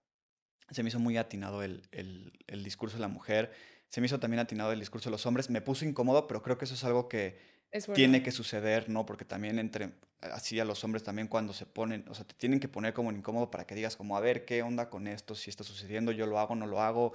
se 0.71 0.83
me 0.83 0.89
hizo 0.89 0.99
muy 0.99 1.17
atinado 1.17 1.63
el, 1.63 1.83
el, 1.93 2.33
el 2.47 2.65
discurso 2.65 2.97
de 2.97 3.03
la 3.03 3.09
mujer, 3.09 3.53
se 3.89 4.01
me 4.01 4.07
hizo 4.07 4.19
también 4.19 4.41
atinado 4.41 4.73
el 4.73 4.81
discurso 4.81 5.09
de 5.09 5.13
los 5.13 5.27
hombres, 5.27 5.51
me 5.51 5.61
puso 5.61 5.85
incómodo, 5.85 6.27
pero 6.27 6.43
creo 6.43 6.59
que 6.59 6.65
eso 6.65 6.75
es 6.75 6.85
algo 6.85 7.09
que 7.09 7.39
Es 7.71 7.87
tiene 7.87 8.23
que 8.23 8.33
suceder, 8.33 8.89
¿no? 8.89 9.07
Porque 9.07 9.25
también 9.25 9.59
entre, 9.59 9.93
así 10.21 10.59
a 10.59 10.65
los 10.65 10.83
hombres 10.85 11.03
también 11.03 11.29
cuando 11.29 11.53
se 11.53 11.67
ponen, 11.67 12.05
o 12.09 12.15
sea, 12.15 12.27
te 12.27 12.35
tienen 12.35 12.61
que 12.61 12.69
poner 12.69 12.93
como 12.93 13.11
en 13.11 13.17
incómodo 13.17 13.51
para 13.51 13.67
que 13.67 13.75
digas 13.75 13.97
como, 13.97 14.17
a 14.17 14.21
ver, 14.21 14.45
¿qué 14.45 14.63
onda 14.63 14.91
con 14.91 15.07
esto? 15.07 15.35
Si 15.35 15.51
está 15.51 15.65
sucediendo, 15.65 16.13
yo 16.13 16.27
lo 16.27 16.39
hago, 16.39 16.55
no 16.55 16.67
lo 16.67 16.83
hago, 16.83 17.13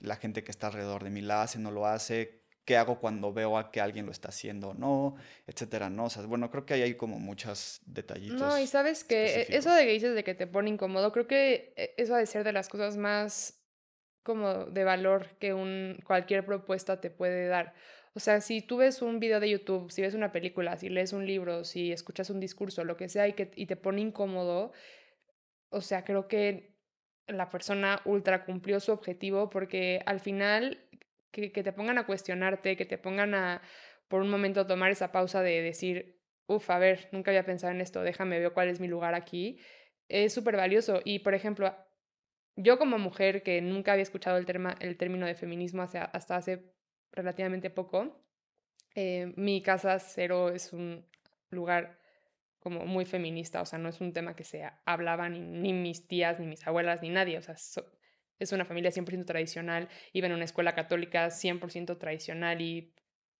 la 0.00 0.16
gente 0.16 0.42
que 0.42 0.50
está 0.50 0.68
alrededor 0.68 1.04
de 1.04 1.10
mí 1.10 1.20
la 1.20 1.42
hace, 1.42 1.58
no 1.58 1.70
lo 1.70 1.86
hace, 1.86 2.40
¿qué 2.66 2.76
hago 2.76 2.98
cuando 2.98 3.32
veo 3.32 3.56
a 3.56 3.70
que 3.70 3.80
alguien 3.80 4.04
lo 4.04 4.12
está 4.12 4.28
haciendo? 4.28 4.74
No, 4.74 5.16
etcétera, 5.46 5.88
¿no? 5.88 6.04
O 6.04 6.10
sea, 6.10 6.26
bueno, 6.26 6.50
creo 6.50 6.66
que 6.66 6.74
ahí 6.74 6.82
hay 6.82 6.94
como 6.94 7.18
muchos 7.18 7.80
No, 7.86 7.92
y 7.92 7.94
detallitos 7.94 8.68
sabes 8.68 9.04
que 9.04 9.42
eh, 9.42 9.46
eso 9.50 9.72
de 9.72 9.86
que 9.86 9.92
dices 9.92 10.14
de 10.14 10.24
que 10.24 10.34
te 10.34 10.48
pone 10.48 10.68
incómodo, 10.68 11.12
creo 11.12 11.28
que 11.28 11.72
eh, 11.76 11.94
eso 11.96 12.14
ha 12.14 12.18
de 12.18 12.26
ser 12.26 12.44
de 12.44 12.52
las 12.52 12.68
cosas 12.68 12.96
más 12.96 13.62
como 14.24 14.64
de 14.66 14.82
valor 14.82 15.28
que 15.38 15.54
un, 15.54 15.98
cualquier 16.04 16.44
propuesta 16.44 17.00
te 17.00 17.08
puede 17.08 17.46
dar. 17.46 17.72
O 18.14 18.20
sea, 18.20 18.40
si 18.40 18.60
tú 18.62 18.78
ves 18.78 19.00
un 19.00 19.20
video 19.20 19.38
de 19.38 19.50
YouTube, 19.50 19.92
si 19.92 20.02
ves 20.02 20.14
una 20.14 20.32
película, 20.32 20.76
si 20.76 20.88
lees 20.88 21.12
un 21.12 21.24
libro, 21.24 21.64
si 21.64 21.92
escuchas 21.92 22.30
un 22.30 22.40
discurso, 22.40 22.82
lo 22.82 22.96
que 22.96 23.08
sea, 23.08 23.28
y, 23.28 23.34
que, 23.34 23.52
y 23.54 23.66
te 23.66 23.76
pone 23.76 24.00
incómodo, 24.00 24.72
o 25.70 25.80
sea, 25.80 26.04
creo 26.04 26.26
que 26.26 26.74
la 27.28 27.50
persona 27.50 28.00
ultra 28.04 28.44
cumplió 28.44 28.80
su 28.80 28.92
objetivo 28.92 29.50
porque 29.50 30.02
al 30.06 30.20
final 30.20 30.85
que, 31.30 31.52
que 31.52 31.62
te 31.62 31.72
pongan 31.72 31.98
a 31.98 32.06
cuestionarte, 32.06 32.76
que 32.76 32.86
te 32.86 32.98
pongan 32.98 33.34
a 33.34 33.62
por 34.08 34.22
un 34.22 34.30
momento 34.30 34.66
tomar 34.66 34.90
esa 34.90 35.12
pausa 35.12 35.42
de 35.42 35.62
decir, 35.62 36.20
uf, 36.46 36.70
a 36.70 36.78
ver, 36.78 37.08
nunca 37.12 37.30
había 37.30 37.44
pensado 37.44 37.72
en 37.72 37.80
esto, 37.80 38.02
déjame 38.02 38.38
ver 38.38 38.52
cuál 38.52 38.68
es 38.68 38.80
mi 38.80 38.88
lugar 38.88 39.14
aquí, 39.14 39.58
es 40.08 40.32
súper 40.32 40.56
valioso. 40.56 41.00
Y, 41.04 41.20
por 41.20 41.34
ejemplo, 41.34 41.74
yo 42.54 42.78
como 42.78 42.98
mujer 42.98 43.42
que 43.42 43.60
nunca 43.60 43.92
había 43.92 44.02
escuchado 44.02 44.38
el, 44.38 44.46
el 44.80 44.96
término 44.96 45.26
de 45.26 45.34
feminismo 45.34 45.82
hasta 45.82 46.36
hace 46.36 46.72
relativamente 47.12 47.70
poco, 47.70 48.24
eh, 48.94 49.32
mi 49.36 49.60
casa 49.62 49.98
cero 49.98 50.48
es 50.48 50.72
un 50.72 51.04
lugar 51.50 51.98
como 52.60 52.84
muy 52.86 53.04
feminista, 53.04 53.60
o 53.60 53.66
sea, 53.66 53.78
no 53.78 53.88
es 53.88 54.00
un 54.00 54.12
tema 54.12 54.34
que 54.34 54.42
se 54.42 54.68
hablaba 54.84 55.28
ni, 55.28 55.72
mis 55.72 56.08
tías, 56.08 56.40
ni 56.40 56.46
mis 56.46 56.66
abuelas, 56.66 57.02
ni 57.02 57.10
nadie, 57.10 57.38
o 57.38 57.42
sea, 57.42 57.54
es 58.38 58.52
una 58.52 58.64
familia 58.64 58.90
100% 58.90 59.24
tradicional, 59.24 59.88
iba 60.12 60.26
en 60.26 60.32
una 60.32 60.44
escuela 60.44 60.74
católica 60.74 61.30
100% 61.30 61.98
tradicional 61.98 62.60
y 62.60 62.92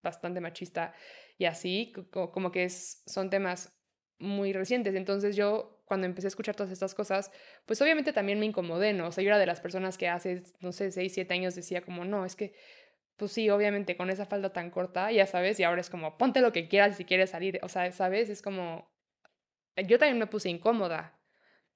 bastante 0.03 0.41
machista 0.41 0.95
y 1.39 1.45
así, 1.45 1.93
como 2.11 2.51
que 2.51 2.65
es, 2.65 3.03
son 3.07 3.29
temas 3.31 3.77
muy 4.19 4.53
recientes. 4.53 4.95
Entonces 4.95 5.37
yo 5.37 5.83
cuando 5.85 6.07
empecé 6.07 6.27
a 6.27 6.29
escuchar 6.29 6.57
todas 6.57 6.73
estas 6.73 6.95
cosas, 6.95 7.31
pues 7.67 7.81
obviamente 7.83 8.13
también 8.13 8.41
me 8.41 8.47
incomodé, 8.47 8.93
¿no? 8.93 9.09
O 9.09 9.13
sea, 9.13 9.23
yo 9.23 9.29
era 9.29 9.39
de 9.39 9.47
las 9.47 9.61
personas 9.61 9.99
que 9.99 10.09
hace, 10.09 10.43
no 10.61 10.73
sé, 10.73 10.91
6, 10.91 11.13
7 11.13 11.35
años 11.35 11.55
decía 11.55 11.83
como, 11.83 12.05
no, 12.05 12.25
es 12.25 12.35
que, 12.35 12.55
pues 13.17 13.33
sí, 13.33 13.49
obviamente 13.51 13.97
con 13.97 14.11
esa 14.11 14.27
falda 14.27 14.53
tan 14.53 14.71
corta, 14.71 15.13
ya 15.13 15.27
sabes, 15.27 15.61
y 15.61 15.65
ahora 15.65 15.81
es 15.81 15.91
como, 15.91 16.19
ponte 16.19 16.41
lo 16.41 16.53
que 16.53 16.69
quieras 16.69 16.97
si 16.97 17.05
quieres 17.05 17.31
salir, 17.31 17.61
o 17.63 17.69
sea, 17.69 17.91
¿sabes? 17.93 18.31
Es 18.31 18.43
como, 18.43 18.91
yo 19.77 19.99
también 19.99 20.19
me 20.19 20.27
puse 20.27 20.49
incómoda. 20.49 21.19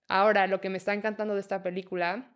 Ahora, 0.08 0.46
lo 0.48 0.60
que 0.60 0.70
me 0.70 0.78
está 0.78 0.92
encantando 0.92 1.34
de 1.34 1.40
esta 1.40 1.62
película 1.62 2.34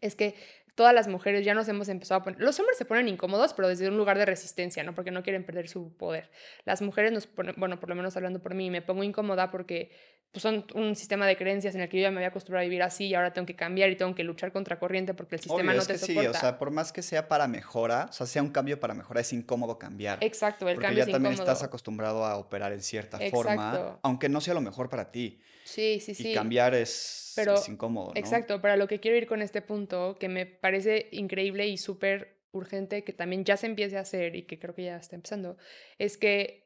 es 0.00 0.14
que 0.14 0.34
todas 0.74 0.94
las 0.94 1.08
mujeres 1.08 1.44
ya 1.44 1.54
nos 1.54 1.68
hemos 1.68 1.88
empezado 1.88 2.20
a 2.20 2.24
poner, 2.24 2.40
los 2.40 2.58
hombres 2.58 2.78
se 2.78 2.84
ponen 2.84 3.08
incómodos, 3.08 3.52
pero 3.54 3.68
desde 3.68 3.88
un 3.88 3.96
lugar 3.96 4.16
de 4.18 4.24
resistencia, 4.24 4.82
¿no? 4.82 4.94
Porque 4.94 5.10
no 5.10 5.22
quieren 5.22 5.44
perder 5.44 5.68
su 5.68 5.92
poder. 5.96 6.30
Las 6.64 6.80
mujeres 6.80 7.12
nos 7.12 7.26
ponen, 7.26 7.54
bueno, 7.58 7.78
por 7.80 7.88
lo 7.88 7.94
menos 7.94 8.16
hablando 8.16 8.40
por 8.40 8.54
mí, 8.54 8.70
me 8.70 8.82
pongo 8.82 9.02
incómoda 9.02 9.50
porque 9.50 9.90
pues 10.32 10.42
son 10.42 10.64
un 10.74 10.94
sistema 10.94 11.26
de 11.26 11.36
creencias 11.36 11.74
en 11.74 11.80
el 11.80 11.88
que 11.88 11.96
yo 11.96 12.02
ya 12.02 12.10
me 12.10 12.18
había 12.18 12.28
acostumbrado 12.28 12.62
a 12.62 12.68
vivir 12.68 12.82
así 12.82 13.06
y 13.06 13.14
ahora 13.14 13.32
tengo 13.32 13.46
que 13.46 13.56
cambiar 13.56 13.90
y 13.90 13.96
tengo 13.96 14.14
que 14.14 14.22
luchar 14.22 14.52
contra 14.52 14.78
corriente 14.78 15.12
porque 15.12 15.36
el 15.36 15.40
sistema 15.40 15.74
no 15.74 15.82
te 15.82 15.94
que 15.94 15.98
Sí, 15.98 16.16
o 16.18 16.32
sea, 16.32 16.56
por 16.56 16.70
más 16.70 16.92
que 16.92 17.02
sea 17.02 17.26
para 17.26 17.48
mejora, 17.48 18.06
o 18.10 18.12
sea, 18.12 18.26
sea 18.26 18.42
un 18.42 18.50
cambio 18.50 18.78
para 18.78 18.94
mejora, 18.94 19.20
es 19.20 19.32
incómodo 19.32 19.78
cambiar. 19.78 20.18
Exacto, 20.22 20.68
el 20.68 20.76
porque 20.76 20.86
cambio 20.86 21.04
ya 21.04 21.12
también 21.12 21.34
estás 21.34 21.62
acostumbrado 21.62 22.24
a 22.24 22.36
operar 22.36 22.72
en 22.72 22.82
cierta 22.82 23.18
forma, 23.30 23.98
aunque 24.02 24.28
no 24.28 24.40
sea 24.40 24.54
lo 24.54 24.60
mejor 24.60 24.88
para 24.88 25.10
ti. 25.10 25.40
Sí, 25.64 26.00
sí, 26.00 26.14
sí. 26.14 26.30
Y 26.30 26.34
cambiar 26.34 26.74
es, 26.74 27.36
es 27.36 27.68
incómodo. 27.68 28.12
¿no? 28.14 28.20
Exacto, 28.20 28.60
para 28.60 28.76
lo 28.76 28.86
que 28.86 29.00
quiero 29.00 29.16
ir 29.16 29.26
con 29.26 29.42
este 29.42 29.62
punto, 29.62 30.16
que 30.18 30.28
me 30.28 30.46
parece 30.46 31.08
increíble 31.10 31.66
y 31.66 31.76
súper 31.76 32.40
urgente 32.52 33.04
que 33.04 33.12
también 33.12 33.44
ya 33.44 33.56
se 33.56 33.66
empiece 33.66 33.96
a 33.96 34.00
hacer 34.00 34.34
y 34.34 34.42
que 34.42 34.58
creo 34.58 34.74
que 34.74 34.84
ya 34.84 34.96
está 34.96 35.16
empezando, 35.16 35.56
es 35.98 36.16
que 36.16 36.59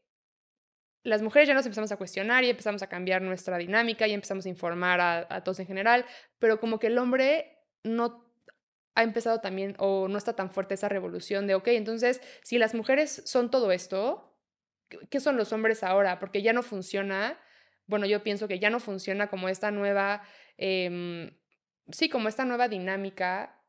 las 1.05 1.21
mujeres 1.21 1.47
ya 1.47 1.55
nos 1.55 1.67
empezamos 1.67 1.93
a 1.93 1.99
cuestionar 1.99 2.45
y 2.45 2.51
empezamos 2.51 2.83
a 2.83 2.89
cambiar 2.89 3.21
nuestra 3.23 3.59
dinámica 3.59 4.09
y 4.09 4.13
empezamos 4.13 4.47
a 4.47 4.49
informar 4.49 5.01
a, 5.01 5.45
todos 5.45 5.61
en 5.61 5.67
general, 5.67 6.07
pero 6.39 6.59
como 6.59 6.79
que 6.79 6.89
el 6.89 6.99
hombre 6.99 7.59
no 7.85 8.25
ha 8.95 9.03
empezado 9.03 9.41
también 9.41 9.75
o 9.79 10.09
no 10.09 10.17
está 10.17 10.35
tan 10.35 10.51
fuerte 10.51 10.75
esa 10.75 10.89
revolución 10.89 11.47
de, 11.47 11.55
ok, 11.55 11.69
entonces, 11.69 12.23
si 12.43 12.59
las 12.59 12.75
mujeres 12.75 13.23
son 13.27 13.51
todo 13.51 13.71
esto, 13.71 14.35
¿qué 15.11 15.21
son 15.21 15.37
los 15.37 15.53
hombres 15.53 15.85
ahora? 15.85 16.19
Porque 16.19 16.41
ya 16.41 16.55
no 16.55 16.63
funciona, 16.63 17.39
bueno, 17.87 18.07
yo 18.07 18.23
pienso 18.23 18.49
que 18.49 18.59
ya 18.59 18.71
no 18.71 18.81
funciona 18.81 19.29
como 19.29 19.51
esta 19.51 19.71
nueva, 19.71 20.23
em, 20.57 21.37
sí, 21.93 22.09
como 22.09 22.29
esta 22.29 22.47
nueva 22.47 22.69
dinámica 22.69 23.61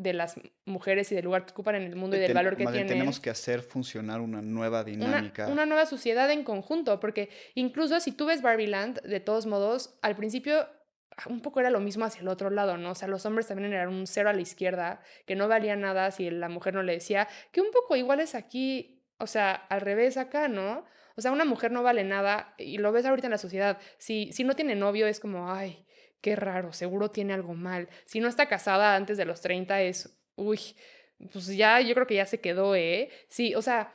de 0.00 0.14
las 0.14 0.40
mujeres 0.64 1.12
y 1.12 1.14
del 1.14 1.24
lugar 1.24 1.44
que 1.44 1.52
ocupan 1.52 1.74
en 1.74 1.82
el 1.82 1.96
mundo 1.96 2.16
y 2.16 2.20
del 2.20 2.32
valor 2.32 2.56
que 2.56 2.66
tienen. 2.66 2.86
Tenemos 2.86 3.20
que 3.20 3.30
hacer 3.30 3.60
funcionar 3.60 4.20
una 4.20 4.40
nueva 4.40 4.82
dinámica. 4.82 5.46
Una, 5.48 5.66
nueva 5.66 5.86
sociedad 5.86 6.30
en 6.30 6.42
conjunto, 6.42 7.00
porque 7.00 7.28
incluso 7.54 8.00
si 8.00 8.12
tú 8.12 8.26
ves 8.26 8.40
Barbie 8.40 8.66
Land, 8.66 9.02
de 9.02 9.20
todos 9.20 9.46
modos, 9.46 9.98
al 10.02 10.16
principio 10.16 10.66
un 11.26 11.42
poco 11.42 11.60
era 11.60 11.68
lo 11.68 11.80
mismo 11.80 12.06
hacia 12.06 12.22
el 12.22 12.28
otro 12.28 12.48
lado, 12.48 12.78
¿no? 12.78 12.92
O 12.92 12.94
sea, 12.94 13.08
los 13.08 13.26
hombres 13.26 13.46
también 13.46 13.72
eran 13.72 13.88
un 13.88 14.06
cero 14.06 14.30
a 14.30 14.32
la 14.32 14.40
izquierda, 14.40 15.02
que 15.26 15.36
no 15.36 15.48
valía 15.48 15.76
nada 15.76 16.10
si 16.10 16.30
la 16.30 16.48
mujer 16.48 16.74
no 16.74 16.82
le 16.82 16.94
decía, 16.94 17.28
que 17.52 17.60
un 17.60 17.70
poco 17.70 17.96
igual 17.96 18.20
es 18.20 18.34
aquí, 18.34 19.04
o 19.18 19.26
sea, 19.26 19.52
al 19.52 19.82
revés 19.82 20.16
acá, 20.16 20.48
¿no? 20.48 20.84
O 21.16 21.20
sea, 21.20 21.32
una 21.32 21.44
mujer 21.44 21.72
no 21.72 21.82
vale 21.82 22.04
nada 22.04 22.54
y 22.56 22.78
lo 22.78 22.92
ves 22.92 23.04
ahorita 23.04 23.26
en 23.26 23.32
la 23.32 23.38
sociedad. 23.38 23.78
Si, 23.98 24.32
si 24.32 24.44
no 24.44 24.54
tiene 24.54 24.74
novio 24.76 25.06
es 25.06 25.20
como, 25.20 25.52
ay, 25.52 25.84
qué 26.20 26.36
raro, 26.36 26.72
seguro 26.72 27.10
tiene 27.10 27.32
algo 27.32 27.54
mal. 27.54 27.88
Si 28.04 28.20
no 28.20 28.28
está 28.28 28.46
casada 28.46 28.96
antes 28.96 29.16
de 29.16 29.24
los 29.24 29.40
30 29.40 29.82
es, 29.82 30.18
uy, 30.36 30.60
pues 31.32 31.46
ya, 31.48 31.80
yo 31.80 31.94
creo 31.94 32.06
que 32.06 32.14
ya 32.14 32.26
se 32.26 32.40
quedó, 32.40 32.74
¿eh? 32.74 33.10
Sí, 33.28 33.54
o 33.54 33.62
sea, 33.62 33.92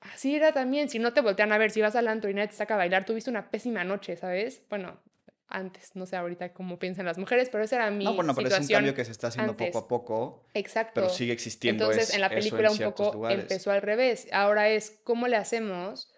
así 0.00 0.34
era 0.34 0.52
también, 0.52 0.88
si 0.88 0.98
no 0.98 1.12
te 1.12 1.20
voltean 1.20 1.52
a 1.52 1.58
ver, 1.58 1.70
si 1.70 1.80
vas 1.80 1.96
al 1.96 2.08
antro 2.08 2.30
y 2.30 2.34
nadie 2.34 2.48
te 2.48 2.54
saca 2.54 2.74
a 2.74 2.78
bailar, 2.78 3.04
tuviste 3.04 3.30
una 3.30 3.50
pésima 3.50 3.84
noche, 3.84 4.16
¿sabes? 4.16 4.62
Bueno, 4.68 5.00
antes, 5.48 5.94
no 5.94 6.06
sé 6.06 6.16
ahorita 6.16 6.52
cómo 6.52 6.78
piensan 6.78 7.06
las 7.06 7.18
mujeres, 7.18 7.48
pero 7.50 7.64
esa 7.64 7.76
era 7.76 7.90
mi 7.90 8.04
No, 8.04 8.14
bueno, 8.14 8.34
pero 8.34 8.48
es 8.48 8.58
un 8.58 8.66
cambio 8.66 8.94
que 8.94 9.04
se 9.04 9.12
está 9.12 9.28
haciendo 9.28 9.56
poco 9.56 9.78
a 9.78 9.88
poco. 9.88 10.46
Exacto. 10.54 10.92
Pero 10.94 11.08
sigue 11.10 11.32
existiendo 11.32 11.84
Entonces, 11.84 12.14
en 12.14 12.20
la 12.20 12.28
película 12.28 12.70
un 12.70 12.78
poco 12.78 13.28
empezó 13.28 13.70
al 13.70 13.82
revés. 13.82 14.26
Ahora 14.32 14.68
es, 14.68 15.00
¿cómo 15.04 15.28
le 15.28 15.36
hacemos? 15.36 16.10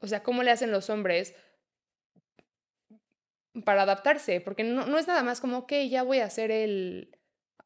O 0.00 0.08
sea, 0.08 0.22
¿cómo 0.22 0.42
le 0.42 0.50
hacen 0.50 0.70
los 0.72 0.90
hombres 0.90 1.34
para 3.64 3.82
adaptarse, 3.82 4.40
porque 4.40 4.64
no, 4.64 4.86
no 4.86 4.98
es 4.98 5.06
nada 5.06 5.22
más 5.22 5.40
como, 5.40 5.58
ok, 5.58 5.72
ya 5.88 6.02
voy 6.02 6.20
a 6.20 6.24
hacer 6.24 6.50
el, 6.50 7.18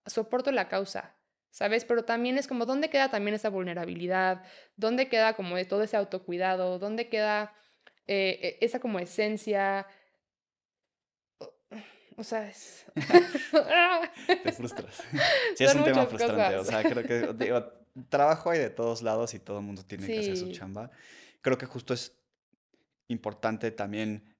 soporto 0.06 0.52
la 0.52 0.68
causa, 0.68 1.16
¿sabes? 1.50 1.84
Pero 1.84 2.04
también 2.04 2.38
es 2.38 2.46
como, 2.46 2.66
¿dónde 2.66 2.90
queda 2.90 3.10
también 3.10 3.34
esa 3.34 3.50
vulnerabilidad? 3.50 4.44
¿Dónde 4.76 5.08
queda 5.08 5.34
como 5.34 5.62
todo 5.66 5.82
ese 5.82 5.96
autocuidado? 5.96 6.78
¿Dónde 6.78 7.08
queda 7.08 7.54
eh, 8.06 8.58
e, 8.60 8.64
esa 8.64 8.80
como 8.80 8.98
esencia? 8.98 9.86
O 12.16 12.24
sea, 12.24 12.48
es... 12.48 12.86
Te 14.42 14.52
frustras. 14.52 15.02
Sí, 15.56 15.64
es 15.64 15.74
un 15.74 15.84
tema 15.84 16.06
frustrante. 16.06 16.56
O 16.56 16.64
sea, 16.64 16.82
creo 16.82 17.02
que, 17.02 17.44
digo, 17.44 17.72
trabajo 18.08 18.50
hay 18.50 18.58
de 18.58 18.70
todos 18.70 19.02
lados 19.02 19.34
y 19.34 19.38
todo 19.38 19.58
el 19.58 19.64
mundo 19.64 19.84
tiene 19.84 20.06
que 20.06 20.18
hacer 20.18 20.36
su 20.36 20.50
chamba. 20.52 20.90
Creo 21.42 21.58
que 21.58 21.66
justo 21.66 21.94
es 21.94 22.16
importante 23.08 23.70
también 23.70 24.35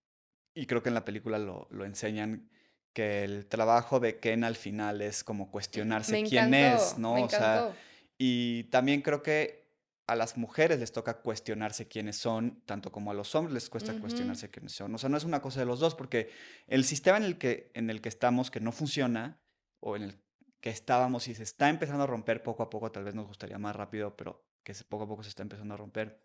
y 0.57 0.67
creo 0.67 0.83
que 0.83 0.89
en 0.89 0.95
la 0.95 1.05
película 1.05 1.39
lo, 1.39 1.69
lo, 1.71 1.85
enseñan, 1.85 2.49
que 2.95 3.25
el 3.25 3.47
trabajo 3.47 4.01
de 4.01 4.19
Ken 4.19 4.43
al 4.43 4.57
final 4.57 5.03
es 5.03 5.23
como 5.23 5.51
cuestionarse 5.51 6.25
quién 6.25 6.55
es, 6.55 6.97
¿no? 6.97 7.23
o 7.23 7.29
sea, 7.29 7.77
y 8.17 8.65
también 8.65 9.03
creo 9.03 9.23
que 9.23 9.67
a 10.07 10.17
las 10.17 10.39
mujeres 10.39 10.81
les 10.81 10.93
toca 10.93 11.21
cuestionarse 11.21 11.89
quiénes 11.89 12.17
son, 12.17 12.63
tanto 12.65 12.91
como 12.91 13.11
a 13.11 13.15
los 13.15 13.35
hombres 13.35 13.53
les 13.53 13.69
cuesta 13.69 13.93
cuestionarse 14.01 14.51
quiénes 14.51 14.73
son. 14.73 14.95
O 14.95 14.99
sea, 14.99 15.11
no 15.11 15.19
es 15.19 15.25
una 15.25 15.43
cosa 15.43 15.61
de 15.61 15.67
los 15.67 15.79
dos, 15.79 15.95
porque 15.95 16.31
el 16.69 16.85
sistema 16.85 17.19
en 17.19 17.25
el 17.25 17.39
que, 17.39 17.71
en 17.75 17.91
el 17.91 18.01
que 18.01 18.09
estamos, 18.09 18.51
que 18.51 18.61
no 18.61 18.73
funciona, 18.73 19.41
o 19.81 19.95
en 19.95 20.05
el 20.05 20.19
que 20.61 20.71
estábamos 20.71 21.29
y 21.29 21.35
se 21.35 21.43
está 21.43 21.69
empezando 21.69 22.05
a 22.05 22.07
romper 22.07 22.43
poco 22.43 22.63
a 22.63 22.71
poco, 22.71 22.91
tal 22.91 23.05
vez 23.05 23.15
nos 23.15 23.27
gustaría 23.27 23.59
más 23.59 23.77
rápido, 23.77 24.17
pero 24.17 24.49
que 24.63 24.73
poco 24.89 25.05
a 25.05 25.09
poco 25.09 25.23
se 25.23 25.29
está 25.29 25.43
empezando 25.43 25.75
a 25.75 25.77
romper 25.77 26.19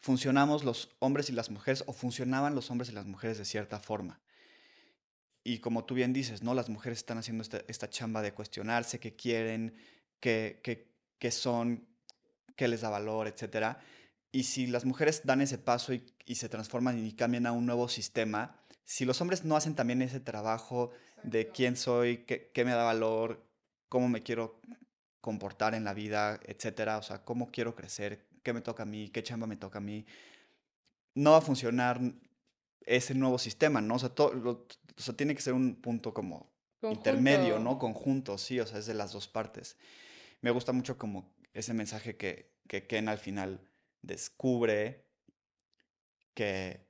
funcionamos 0.00 0.64
los 0.64 0.90
hombres 0.98 1.28
y 1.30 1.32
las 1.32 1.50
mujeres 1.50 1.84
o 1.86 1.92
funcionaban 1.92 2.54
los 2.54 2.70
hombres 2.70 2.90
y 2.90 2.92
las 2.92 3.06
mujeres 3.06 3.38
de 3.38 3.44
cierta 3.44 3.78
forma. 3.78 4.20
Y 5.44 5.58
como 5.58 5.84
tú 5.84 5.94
bien 5.94 6.12
dices, 6.12 6.42
¿no? 6.42 6.54
Las 6.54 6.68
mujeres 6.68 6.98
están 6.98 7.18
haciendo 7.18 7.44
esta, 7.68 7.88
chamba 7.88 8.22
de 8.22 8.32
cuestionarse 8.32 8.98
qué 8.98 9.14
quieren, 9.14 9.74
qué, 10.20 10.60
qué, 11.18 11.30
son, 11.30 11.86
qué 12.56 12.68
les 12.68 12.82
da 12.82 12.90
valor, 12.90 13.26
etc. 13.26 13.76
Y 14.32 14.44
si 14.44 14.66
las 14.66 14.84
mujeres 14.84 15.22
dan 15.24 15.40
ese 15.40 15.58
paso 15.58 15.94
y, 15.94 16.04
y, 16.26 16.34
se 16.34 16.48
transforman 16.48 17.04
y 17.04 17.12
cambian 17.12 17.46
a 17.46 17.52
un 17.52 17.64
nuevo 17.66 17.88
sistema, 17.88 18.60
si 18.84 19.04
los 19.04 19.20
hombres 19.20 19.44
no 19.44 19.56
hacen 19.56 19.74
también 19.74 20.02
ese 20.02 20.20
trabajo 20.20 20.90
de 21.22 21.48
quién 21.48 21.76
soy, 21.76 22.18
qué, 22.24 22.50
qué 22.52 22.64
me 22.64 22.72
da 22.72 22.84
valor, 22.84 23.46
cómo 23.88 24.08
me 24.08 24.22
quiero 24.22 24.60
comportar 25.20 25.74
en 25.74 25.84
la 25.84 25.94
vida, 25.94 26.40
etcétera, 26.44 26.98
o 26.98 27.02
sea, 27.02 27.24
cómo 27.24 27.50
quiero 27.50 27.74
crecer, 27.74 28.26
qué 28.42 28.52
me 28.52 28.60
toca 28.60 28.82
a 28.84 28.86
mí, 28.86 29.08
qué 29.10 29.22
chamba 29.22 29.46
me 29.46 29.56
toca 29.56 29.78
a 29.78 29.82
mí, 29.82 30.06
no 31.14 31.32
va 31.32 31.38
a 31.38 31.42
funcionar 31.42 32.00
ese 32.82 33.14
nuevo 33.14 33.38
sistema, 33.38 33.80
¿no? 33.80 33.96
O 33.96 33.98
sea, 33.98 34.08
todo, 34.10 34.66
o 34.96 35.00
sea 35.00 35.14
tiene 35.14 35.34
que 35.34 35.42
ser 35.42 35.54
un 35.54 35.76
punto 35.76 36.14
como 36.14 36.52
intermedio, 36.82 37.58
¿no? 37.58 37.78
Conjunto, 37.78 38.38
sí, 38.38 38.60
o 38.60 38.66
sea, 38.66 38.78
es 38.78 38.86
de 38.86 38.94
las 38.94 39.12
dos 39.12 39.28
partes. 39.28 39.76
Me 40.40 40.50
gusta 40.50 40.72
mucho 40.72 40.96
como 40.96 41.32
ese 41.52 41.74
mensaje 41.74 42.16
que, 42.16 42.52
que 42.66 42.86
Ken 42.86 43.08
al 43.08 43.18
final 43.18 43.60
descubre 44.02 45.04
que 46.34 46.86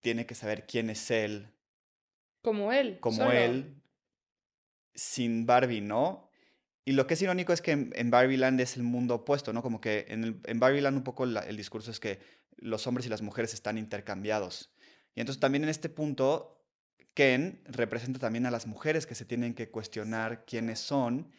tiene 0.00 0.26
que 0.26 0.34
saber 0.34 0.66
quién 0.66 0.90
es 0.90 1.10
él. 1.10 1.48
Como 2.42 2.72
él. 2.72 2.98
Como 3.00 3.30
él, 3.30 3.80
sin 4.94 5.46
Barbie, 5.46 5.80
¿no? 5.80 6.23
Y 6.84 6.92
lo 6.92 7.06
que 7.06 7.14
es 7.14 7.22
irónico 7.22 7.52
es 7.52 7.62
que 7.62 7.72
en, 7.72 7.92
en 7.94 8.60
es 8.60 8.76
el 8.76 8.82
mundo 8.82 9.14
opuesto, 9.14 9.52
¿no? 9.52 9.62
Como 9.62 9.80
que 9.80 10.06
en, 10.08 10.24
el, 10.24 10.40
en 10.44 10.94
un 10.94 11.02
poco 11.02 11.24
el 11.24 11.56
discurso 11.56 11.90
es 11.90 11.98
que 11.98 12.18
los 12.56 12.86
hombres 12.86 13.06
y 13.06 13.08
las 13.08 13.22
mujeres 13.22 13.54
están 13.54 13.78
intercambiados. 13.78 14.70
Y 15.14 15.20
entonces 15.20 15.40
también 15.40 15.64
en 15.64 15.70
este 15.70 15.88
punto, 15.88 16.62
Ken 17.14 17.62
representa 17.64 18.18
también 18.18 18.46
a 18.46 18.50
las 18.50 18.66
mujeres 18.66 19.06
que 19.06 19.14
se 19.14 19.24
tienen 19.24 19.54
que 19.54 19.70
cuestionar 19.70 20.44
quiénes 20.44 20.80
son 20.80 21.30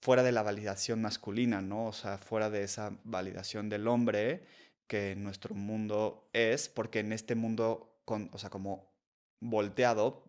fuera 0.00 0.22
de 0.22 0.32
la 0.32 0.42
validación 0.42 1.00
masculina, 1.00 1.60
¿no? 1.62 1.86
O 1.86 1.92
sea, 1.92 2.18
fuera 2.18 2.50
de 2.50 2.62
esa 2.62 2.96
validación 3.04 3.68
del 3.68 3.88
hombre 3.88 4.44
que 4.86 5.16
nuestro 5.16 5.54
mundo 5.54 6.28
es, 6.32 6.68
porque 6.68 7.00
en 7.00 7.12
este 7.12 7.34
mundo, 7.34 8.00
con, 8.04 8.30
o 8.32 8.38
sea, 8.38 8.50
como 8.50 8.92
volteado, 9.40 10.25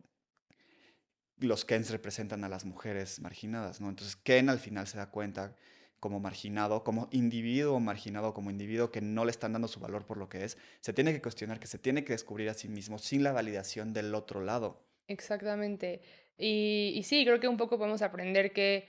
los 1.40 1.66
Kens 1.66 1.90
representan 1.92 2.44
a 2.44 2.50
las 2.50 2.66
mujeres 2.66 3.20
marginadas, 3.20 3.82
¿no? 3.82 3.90
Entonces 3.90 4.16
Ken 4.16 4.50
al 4.50 4.60
final 4.60 4.88
se 4.88 4.98
da 4.98 5.10
cuenta 5.10 5.56
como 6.00 6.20
marginado, 6.20 6.84
como 6.84 7.08
individuo 7.12 7.80
marginado, 7.80 8.34
como 8.34 8.52
individuo 8.52 8.92
que 8.92 9.02
no 9.02 9.26
le 9.26 9.32
están 9.32 9.54
dando 9.54 9.68
su 9.68 9.80
valor 9.80 10.06
por 10.06 10.18
lo 10.18 10.30
que 10.30 10.44
es, 10.44 10.58
se 10.80 10.94
tiene 10.94 11.14
que 11.14 11.22
cuestionar, 11.22 11.60
que 11.60 11.68
se 11.68 11.80
tiene 11.80 12.04
que 12.04 12.14
descubrir 12.14 12.50
a 12.50 12.54
sí 12.54 12.68
mismo 12.68 13.00
sin 13.00 13.24
la 13.24 13.32
validación 13.32 13.94
del 13.94 14.14
otro 14.14 14.42
lado. 14.42 14.84
Exactamente. 15.08 16.02
Y, 16.38 16.94
y 16.96 17.04
sí, 17.04 17.26
creo 17.26 17.40
que 17.40 17.48
un 17.48 17.58
poco 17.58 17.78
podemos 17.78 18.02
aprender 18.02 18.52
que 18.52 18.88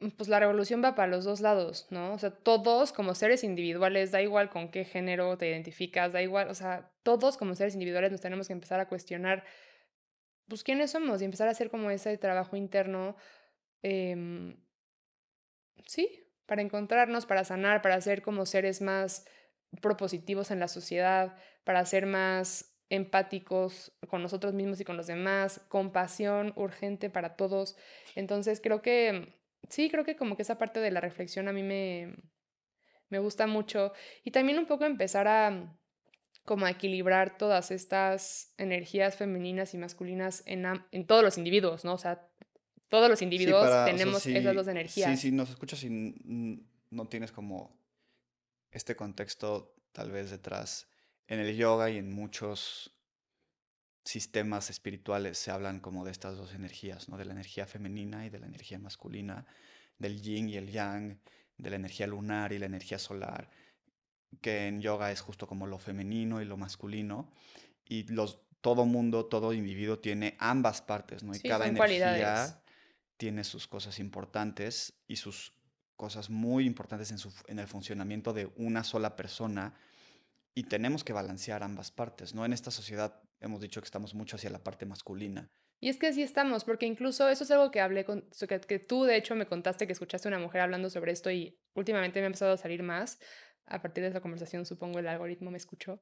mm, 0.00 0.08
pues 0.10 0.28
la 0.28 0.40
revolución 0.40 0.82
va 0.82 0.94
para 0.96 1.08
los 1.08 1.24
dos 1.24 1.40
lados, 1.40 1.86
¿no? 1.90 2.12
O 2.12 2.18
sea, 2.18 2.30
todos 2.30 2.92
como 2.92 3.14
seres 3.14 3.44
individuales, 3.44 4.10
da 4.10 4.20
igual 4.20 4.50
con 4.50 4.70
qué 4.70 4.84
género 4.84 5.38
te 5.38 5.48
identificas, 5.48 6.12
da 6.12 6.20
igual, 6.20 6.48
o 6.48 6.54
sea, 6.54 6.90
todos 7.04 7.36
como 7.36 7.54
seres 7.54 7.74
individuales 7.74 8.10
nos 8.10 8.20
tenemos 8.20 8.48
que 8.48 8.54
empezar 8.54 8.80
a 8.80 8.88
cuestionar, 8.88 9.44
pues, 10.48 10.64
quiénes 10.64 10.90
somos 10.90 11.20
y 11.20 11.24
empezar 11.24 11.48
a 11.48 11.52
hacer 11.52 11.70
como 11.70 11.90
ese 11.90 12.16
trabajo 12.18 12.56
interno. 12.56 13.16
Eh, 13.82 14.56
sí, 15.86 16.24
para 16.46 16.62
encontrarnos, 16.62 17.26
para 17.26 17.44
sanar, 17.44 17.82
para 17.82 18.00
ser 18.00 18.22
como 18.22 18.46
seres 18.46 18.80
más 18.80 19.26
propositivos 19.82 20.50
en 20.50 20.60
la 20.60 20.68
sociedad, 20.68 21.36
para 21.64 21.84
ser 21.84 22.06
más 22.06 22.74
empáticos 22.90 23.92
con 24.08 24.22
nosotros 24.22 24.54
mismos 24.54 24.80
y 24.80 24.84
con 24.84 24.96
los 24.96 25.06
demás, 25.06 25.60
compasión 25.68 26.54
urgente 26.56 27.10
para 27.10 27.36
todos. 27.36 27.76
Entonces 28.14 28.60
creo 28.62 28.80
que, 28.80 29.34
sí, 29.68 29.90
creo 29.90 30.04
que 30.04 30.16
como 30.16 30.36
que 30.36 30.42
esa 30.42 30.58
parte 30.58 30.80
de 30.80 30.90
la 30.90 31.00
reflexión 31.00 31.48
a 31.48 31.52
mí 31.52 31.62
me, 31.62 32.16
me 33.10 33.18
gusta 33.18 33.46
mucho 33.46 33.92
y 34.24 34.30
también 34.30 34.58
un 34.58 34.66
poco 34.66 34.86
empezar 34.86 35.28
a 35.28 35.78
como 36.48 36.64
a 36.64 36.70
equilibrar 36.70 37.36
todas 37.36 37.70
estas 37.70 38.54
energías 38.56 39.16
femeninas 39.16 39.74
y 39.74 39.76
masculinas 39.76 40.42
en, 40.46 40.64
en 40.92 41.06
todos 41.06 41.22
los 41.22 41.36
individuos, 41.36 41.84
¿no? 41.84 41.92
O 41.92 41.98
sea, 41.98 42.26
todos 42.88 43.10
los 43.10 43.20
individuos 43.20 43.68
tenemos 43.84 44.24
esas 44.26 44.54
dos 44.54 44.66
energías. 44.66 45.10
Sí, 45.10 45.28
sí, 45.28 45.30
nos 45.30 45.50
escuchas 45.50 45.84
y 45.84 45.90
no 45.90 47.06
tienes 47.06 47.32
como 47.32 47.78
este 48.70 48.96
contexto 48.96 49.74
tal 49.92 50.10
vez 50.10 50.30
detrás. 50.30 50.88
En 51.26 51.38
el 51.38 51.54
yoga 51.54 51.90
y 51.90 51.98
en 51.98 52.14
muchos 52.14 52.96
sistemas 54.02 54.70
espirituales 54.70 55.36
se 55.36 55.50
hablan 55.50 55.80
como 55.80 56.02
de 56.06 56.12
estas 56.12 56.38
dos 56.38 56.54
energías, 56.54 57.10
¿no? 57.10 57.18
De 57.18 57.26
la 57.26 57.32
energía 57.32 57.66
femenina 57.66 58.24
y 58.24 58.30
de 58.30 58.38
la 58.38 58.46
energía 58.46 58.78
masculina, 58.78 59.44
del 59.98 60.22
yin 60.22 60.48
y 60.48 60.56
el 60.56 60.70
yang, 60.70 61.18
de 61.58 61.68
la 61.68 61.76
energía 61.76 62.06
lunar 62.06 62.54
y 62.54 62.58
la 62.58 62.64
energía 62.64 62.98
solar, 62.98 63.50
que 64.40 64.68
en 64.68 64.80
yoga 64.80 65.10
es 65.10 65.20
justo 65.20 65.46
como 65.46 65.66
lo 65.66 65.78
femenino 65.78 66.40
y 66.40 66.44
lo 66.44 66.56
masculino, 66.56 67.30
y 67.84 68.04
los, 68.12 68.40
todo 68.60 68.84
mundo, 68.84 69.26
todo 69.26 69.52
individuo 69.52 69.98
tiene 69.98 70.36
ambas 70.38 70.82
partes, 70.82 71.22
¿no? 71.22 71.34
Y 71.34 71.40
cada 71.40 71.66
energía 71.66 72.62
tiene 73.16 73.44
sus 73.44 73.66
cosas 73.66 73.98
importantes 73.98 74.94
y 75.06 75.16
sus 75.16 75.52
cosas 75.96 76.30
muy 76.30 76.64
importantes 76.64 77.10
en, 77.10 77.18
su, 77.18 77.32
en 77.48 77.58
el 77.58 77.66
funcionamiento 77.66 78.32
de 78.32 78.50
una 78.56 78.84
sola 78.84 79.16
persona 79.16 79.74
y 80.54 80.64
tenemos 80.64 81.04
que 81.04 81.12
balancear 81.12 81.62
ambas 81.62 81.90
partes, 81.90 82.34
¿no? 82.34 82.44
En 82.44 82.52
esta 82.52 82.70
sociedad 82.70 83.20
hemos 83.40 83.60
dicho 83.60 83.80
que 83.80 83.86
estamos 83.86 84.14
mucho 84.14 84.36
hacia 84.36 84.50
la 84.50 84.62
parte 84.62 84.86
masculina. 84.86 85.50
Y 85.80 85.88
es 85.88 85.96
que 85.96 86.08
así 86.08 86.22
estamos, 86.22 86.64
porque 86.64 86.86
incluso 86.86 87.28
eso 87.28 87.44
es 87.44 87.50
algo 87.52 87.70
que 87.70 87.80
hablé 87.80 88.04
con, 88.04 88.28
que, 88.48 88.60
que 88.60 88.78
tú 88.80 89.04
de 89.04 89.16
hecho 89.16 89.36
me 89.36 89.46
contaste 89.46 89.86
que 89.86 89.92
escuchaste 89.92 90.26
a 90.28 90.30
una 90.30 90.40
mujer 90.40 90.60
hablando 90.60 90.90
sobre 90.90 91.12
esto 91.12 91.30
y 91.30 91.56
últimamente 91.74 92.18
me 92.18 92.24
ha 92.24 92.26
empezado 92.26 92.52
a 92.52 92.56
salir 92.56 92.82
más. 92.82 93.20
A 93.70 93.82
partir 93.82 94.02
de 94.02 94.10
esa 94.10 94.20
conversación, 94.20 94.66
supongo 94.66 94.98
el 94.98 95.08
algoritmo 95.08 95.50
me 95.50 95.58
escuchó. 95.58 96.00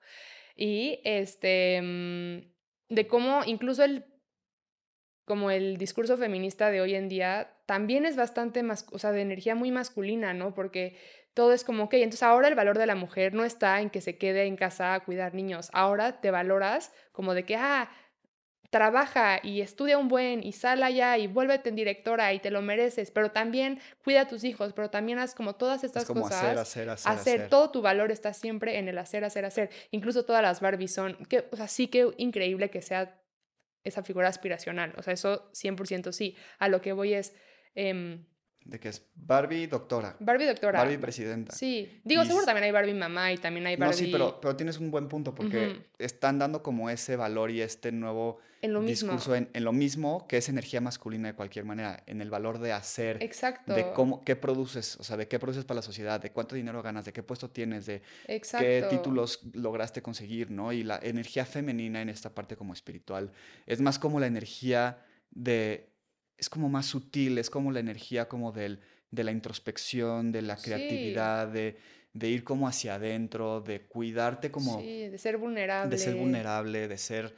Y 0.55 1.01
este, 1.05 1.81
mm, 1.83 2.95
de 2.95 3.07
cómo 3.07 3.43
incluso 3.45 3.85
el 3.85 4.05
como 5.27 5.51
el 5.51 5.77
discurso 5.77 6.17
feminista 6.17 6.71
de 6.71 6.81
hoy 6.81 6.95
en 6.95 7.09
día 7.09 7.53
también 7.67 8.07
es 8.07 8.17
bastante 8.17 8.63
más, 8.63 8.87
o 8.93 8.99
sea, 8.99 9.11
de 9.11 9.23
energía 9.23 9.57
muy 9.57 9.73
masculina, 9.73 10.33
¿no? 10.35 10.55
Porque 10.55 10.97
todo 11.35 11.53
es 11.53 11.65
como, 11.65 11.85
ok, 11.85 11.95
entonces 11.95 12.23
ahora 12.23 12.47
el 12.47 12.55
valor 12.55 12.79
de 12.79 12.87
la 12.87 12.95
mujer 12.95 13.35
no 13.35 13.45
está 13.45 13.81
en 13.81 13.91
que 13.91 14.01
se 14.01 14.17
quede 14.19 14.45
en 14.45 14.57
casa 14.57 14.95
a 14.95 15.01
cuidar 15.01 15.35
niños, 15.35 15.69
ahora 15.73 16.21
te 16.21 16.31
valoras 16.31 16.93
como 17.11 17.35
de 17.35 17.45
que, 17.45 17.57
ah, 17.57 17.91
trabaja 18.71 19.41
y 19.43 19.61
estudia 19.61 19.99
un 19.99 20.09
buen 20.09 20.43
y 20.43 20.53
sal 20.53 20.83
allá 20.83 21.19
y 21.19 21.27
vuélvete 21.27 21.69
en 21.69 21.77
directora 21.77 22.33
y 22.33 22.41
te 22.41 22.51
lo 22.51 22.63
mereces, 22.63 23.11
pero 23.11 23.31
también 23.31 23.81
cuida 24.05 24.23
a 24.23 24.29
tus 24.29 24.45
hijos, 24.45 24.73
pero 24.73 24.91
también 24.91 25.19
haz 25.19 25.35
como 25.35 25.55
todas 25.55 25.85
estas 25.85 26.05
es 26.05 26.09
como 26.09 26.23
cosas. 26.23 26.43
Hacer, 26.43 26.59
hacer, 26.59 26.91
hacer, 26.91 27.13
hacer, 27.13 27.49
Todo 27.49 27.71
tu 27.71 27.83
valor 27.83 28.11
está 28.11 28.33
siempre 28.33 28.79
en 28.79 28.89
el 28.89 28.99
hacer, 28.99 29.25
hacer, 29.25 29.45
hacer. 29.45 29.71
Incluso 29.91 30.25
todas 30.25 30.43
las 30.43 30.61
Barbie 30.61 30.89
son, 30.89 31.15
que, 31.29 31.49
o 31.51 31.57
sea, 31.57 31.69
sí 31.69 31.89
que 31.89 32.09
increíble 32.17 32.71
que 32.71 32.83
sea 32.83 33.21
esa 33.85 34.03
figura 34.03 34.29
aspiracional. 34.29 34.95
O 34.97 35.03
sea, 35.03 35.13
eso 35.13 35.51
100% 35.53 36.13
sí. 36.13 36.37
A 36.59 36.69
lo 36.69 36.81
que 36.81 36.93
voy 36.93 37.15
es... 37.15 37.35
Em, 37.75 38.27
de 38.67 38.81
que 38.81 38.89
es 38.89 39.03
Barbie 39.15 39.67
doctora. 39.67 40.17
Barbie 40.19 40.47
doctora. 40.47 40.81
Barbie 40.81 40.99
presidenta. 40.99 41.55
Sí. 41.55 42.01
Digo, 42.05 42.25
seguro 42.25 42.45
también 42.45 42.65
hay 42.65 42.73
Barbie 42.73 42.95
mamá 42.95 43.33
y 43.33 43.39
también 43.39 43.67
hay 43.67 43.77
Barbie... 43.77 43.93
No, 43.93 43.97
sí, 43.97 44.09
pero, 44.11 44.41
pero 44.41 44.57
tienes 44.57 44.79
un 44.79 44.91
buen 44.91 45.09
punto 45.09 45.35
porque 45.35 45.87
están 45.99 46.39
dando 46.39 46.63
como 46.63 46.91
ese 46.91 47.17
valor 47.17 47.51
y 47.51 47.61
este 47.61 47.93
nuevo 47.93 48.39
en 48.63 48.73
lo 48.73 48.83
discurso 48.83 49.35
En, 49.35 49.49
en, 49.53 49.65
lo 49.65 49.73
mismo 49.73 50.27
que 50.27 50.39
es 50.39 50.49
energía 50.49 50.81
masculina 50.81 51.29
de 51.29 51.35
cualquier 51.35 51.65
manera, 51.65 52.03
en 52.07 52.21
el 52.21 52.31
valor 52.31 52.59
de 52.59 52.73
hacer. 52.73 53.23
Exacto. 53.23 53.75
De 53.75 53.93
cómo, 53.93 54.25
qué 54.25 54.35
produces, 54.35 54.97
o 54.97 55.05
sea, 55.05 55.17
de 55.17 55.29
qué 55.29 55.39
produces 55.39 55.65
para 55.65 55.77
la 55.77 55.83
sociedad, 55.83 56.21
de 56.21 56.33
cuánto 56.33 56.57
dinero 56.57 56.83
ganas, 56.83 57.05
de 57.05 57.13
qué 57.13 57.23
puesto 57.23 57.51
tienes, 57.51 57.87
de 57.87 58.03
qué 58.27 58.87
títulos 58.91 59.41
lograste 59.53 60.03
conseguir, 60.03 60.51
¿no? 60.51 60.73
Y 60.73 60.83
la 60.83 60.99
energía 61.03 61.45
femenina 61.45 62.03
en 62.03 62.09
esta 62.09 62.35
parte 62.35 62.57
como 62.57 62.73
espiritual 62.73 63.31
es 63.67 63.81
más 63.81 63.99
como 63.99 64.19
la 64.19 64.27
energía 64.27 64.99
de 65.31 65.91
es 66.39 66.49
como 66.49 66.69
más 66.69 66.87
sutil, 66.87 67.39
es 67.39 67.51
como 67.51 67.73
la 67.73 67.81
energía 67.81 68.29
como 68.29 68.53
del, 68.53 68.81
de 69.11 69.25
la 69.25 69.33
introspección, 69.33 70.33
de 70.33 70.43
la 70.43 70.57
creatividad, 70.57 71.49
de, 71.49 71.79
de, 72.13 72.29
ir 72.29 72.45
como 72.45 72.69
hacia 72.69 72.97
adentro, 72.97 73.61
de 73.61 73.83
cuidarte 73.83 74.51
como... 74.51 74.81
Sí, 74.81 75.09
de 75.09 75.19
ser 75.19 75.39
vulnerable. 75.39 75.91
De 75.91 75.99
ser 75.99 76.15
vulnerable, 76.15 76.89
de 76.89 76.99
ser... 76.99 77.35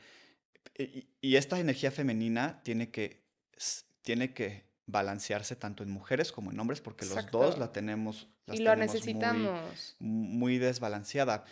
Y, 0.76 1.36
esta 1.36 1.58
energía 1.58 1.90
femenina 1.90 2.60
tiene 2.62 2.90
que, 2.90 3.22
tiene 4.02 4.32
que 4.32 4.64
balancearse 4.86 5.56
tanto 5.56 5.82
en 5.82 5.90
mujeres 5.90 6.32
como 6.32 6.50
en 6.50 6.58
hombres, 6.58 6.80
porque 6.80 7.04
los 7.06 7.30
dos 7.30 7.58
la 7.58 7.72
tenemos... 7.72 8.28
y 8.46 8.58
lo 8.58 8.74
necesitamos. 8.76 9.96
muy 9.98 10.58
desbalanceada 10.58 11.44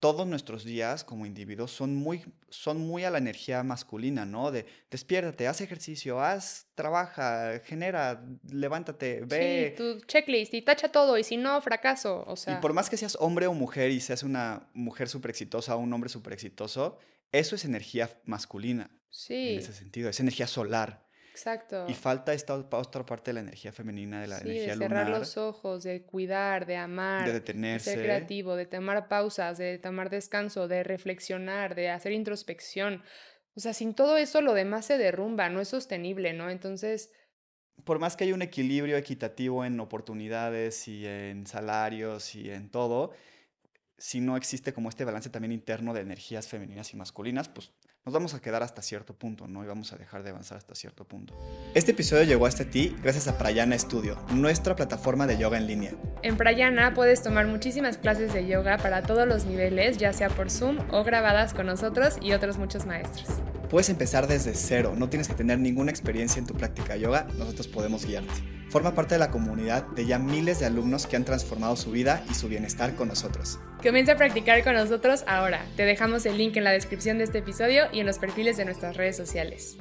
todos 0.00 0.26
nuestros 0.26 0.64
días 0.64 1.04
como 1.04 1.26
individuos 1.26 1.70
son 1.70 1.94
muy, 1.94 2.24
son 2.48 2.78
muy 2.78 3.04
a 3.04 3.10
la 3.10 3.18
energía 3.18 3.62
masculina, 3.62 4.24
¿no? 4.24 4.50
De 4.50 4.64
despiértate, 4.90 5.46
haz 5.46 5.60
ejercicio, 5.60 6.20
haz, 6.20 6.66
trabaja, 6.74 7.60
genera, 7.60 8.24
levántate, 8.50 9.20
ve. 9.26 9.74
Sí, 9.76 9.76
tu 9.76 10.00
checklist 10.06 10.54
y 10.54 10.62
tacha 10.62 10.90
todo, 10.90 11.18
y 11.18 11.24
si 11.24 11.36
no, 11.36 11.60
fracaso, 11.60 12.24
o 12.26 12.34
sea. 12.34 12.54
Y 12.54 12.60
por 12.62 12.72
más 12.72 12.88
que 12.88 12.96
seas 12.96 13.16
hombre 13.20 13.46
o 13.46 13.52
mujer 13.52 13.90
y 13.90 14.00
seas 14.00 14.22
una 14.22 14.70
mujer 14.72 15.08
súper 15.10 15.30
exitosa 15.30 15.76
o 15.76 15.78
un 15.78 15.92
hombre 15.92 16.08
súper 16.08 16.32
exitoso, 16.32 16.98
eso 17.30 17.54
es 17.54 17.66
energía 17.66 18.08
masculina. 18.24 18.90
Sí. 19.10 19.50
En 19.50 19.58
ese 19.58 19.74
sentido, 19.74 20.08
es 20.08 20.18
energía 20.18 20.46
solar. 20.46 21.09
Exacto. 21.40 21.86
Y 21.88 21.94
falta 21.94 22.34
esta 22.34 22.54
otra 22.54 23.06
parte 23.06 23.30
de 23.30 23.34
la 23.34 23.40
energía 23.40 23.72
femenina, 23.72 24.20
de 24.20 24.26
la 24.26 24.38
energía 24.40 24.74
de 24.74 24.78
cerrar 24.78 25.08
los 25.08 25.38
ojos, 25.38 25.82
de 25.82 26.02
cuidar, 26.02 26.66
de 26.66 26.76
amar, 26.76 27.26
de 27.26 27.32
detenerse, 27.32 27.90
de 27.90 27.96
ser 27.96 28.04
creativo, 28.04 28.56
de 28.56 28.66
tomar 28.66 29.08
pausas, 29.08 29.56
de 29.56 29.78
tomar 29.78 30.10
descanso, 30.10 30.68
de 30.68 30.82
reflexionar, 30.82 31.74
de 31.74 31.88
hacer 31.88 32.12
introspección. 32.12 33.02
O 33.54 33.60
sea, 33.60 33.72
sin 33.72 33.94
todo 33.94 34.18
eso 34.18 34.42
lo 34.42 34.52
demás 34.52 34.84
se 34.84 34.98
derrumba, 34.98 35.48
no 35.48 35.62
es 35.62 35.68
sostenible, 35.68 36.34
¿no? 36.34 36.50
Entonces... 36.50 37.10
Por 37.84 37.98
más 37.98 38.16
que 38.16 38.24
haya 38.24 38.34
un 38.34 38.42
equilibrio 38.42 38.98
equitativo 38.98 39.64
en 39.64 39.80
oportunidades 39.80 40.86
y 40.88 41.06
en 41.06 41.46
salarios 41.46 42.34
y 42.34 42.50
en 42.50 42.70
todo, 42.70 43.12
si 43.96 44.20
no 44.20 44.36
existe 44.36 44.74
como 44.74 44.90
este 44.90 45.06
balance 45.06 45.30
también 45.30 45.52
interno 45.52 45.94
de 45.94 46.02
energías 46.02 46.46
femeninas 46.46 46.92
y 46.92 46.98
masculinas, 46.98 47.48
pues 47.48 47.72
nos 48.06 48.14
vamos 48.14 48.32
a 48.32 48.40
quedar 48.40 48.62
hasta 48.62 48.80
cierto 48.80 49.14
punto, 49.14 49.46
¿no? 49.46 49.62
Y 49.62 49.66
vamos 49.66 49.92
a 49.92 49.96
dejar 49.96 50.22
de 50.22 50.30
avanzar 50.30 50.56
hasta 50.56 50.74
cierto 50.74 51.04
punto. 51.04 51.36
Este 51.74 51.90
episodio 51.92 52.24
llegó 52.24 52.46
hasta 52.46 52.64
ti 52.64 52.96
gracias 53.02 53.28
a 53.28 53.36
Prayana 53.36 53.78
Studio, 53.78 54.16
nuestra 54.32 54.74
plataforma 54.74 55.26
de 55.26 55.36
yoga 55.36 55.58
en 55.58 55.66
línea. 55.66 55.92
En 56.22 56.36
Prayana 56.36 56.94
puedes 56.94 57.22
tomar 57.22 57.46
muchísimas 57.46 57.98
clases 57.98 58.32
de 58.32 58.46
yoga 58.46 58.78
para 58.78 59.02
todos 59.02 59.28
los 59.28 59.44
niveles, 59.44 59.98
ya 59.98 60.14
sea 60.14 60.30
por 60.30 60.50
Zoom 60.50 60.78
o 60.90 61.04
grabadas 61.04 61.52
con 61.52 61.66
nosotros 61.66 62.16
y 62.22 62.32
otros 62.32 62.56
muchos 62.56 62.86
maestros. 62.86 63.28
Puedes 63.68 63.90
empezar 63.90 64.26
desde 64.26 64.54
cero, 64.54 64.94
no 64.96 65.10
tienes 65.10 65.28
que 65.28 65.34
tener 65.34 65.58
ninguna 65.58 65.90
experiencia 65.90 66.40
en 66.40 66.46
tu 66.46 66.54
práctica 66.54 66.94
de 66.94 67.00
yoga, 67.00 67.26
nosotros 67.36 67.68
podemos 67.68 68.06
guiarte. 68.06 68.32
Forma 68.70 68.94
parte 68.94 69.16
de 69.16 69.18
la 69.18 69.30
comunidad 69.30 69.86
de 69.88 70.06
ya 70.06 70.18
miles 70.18 70.58
de 70.58 70.66
alumnos 70.66 71.06
que 71.06 71.16
han 71.16 71.24
transformado 71.24 71.76
su 71.76 71.90
vida 71.90 72.24
y 72.30 72.34
su 72.34 72.48
bienestar 72.48 72.96
con 72.96 73.08
nosotros. 73.08 73.58
Comienza 73.82 74.12
a 74.12 74.16
practicar 74.16 74.62
con 74.62 74.74
nosotros 74.74 75.24
ahora. 75.26 75.64
Te 75.74 75.84
dejamos 75.86 76.26
el 76.26 76.36
link 76.36 76.54
en 76.58 76.64
la 76.64 76.70
descripción 76.70 77.16
de 77.16 77.24
este 77.24 77.38
episodio 77.38 77.84
y 77.92 78.00
en 78.00 78.06
los 78.06 78.18
perfiles 78.18 78.58
de 78.58 78.66
nuestras 78.66 78.94
redes 78.94 79.16
sociales. 79.16 79.78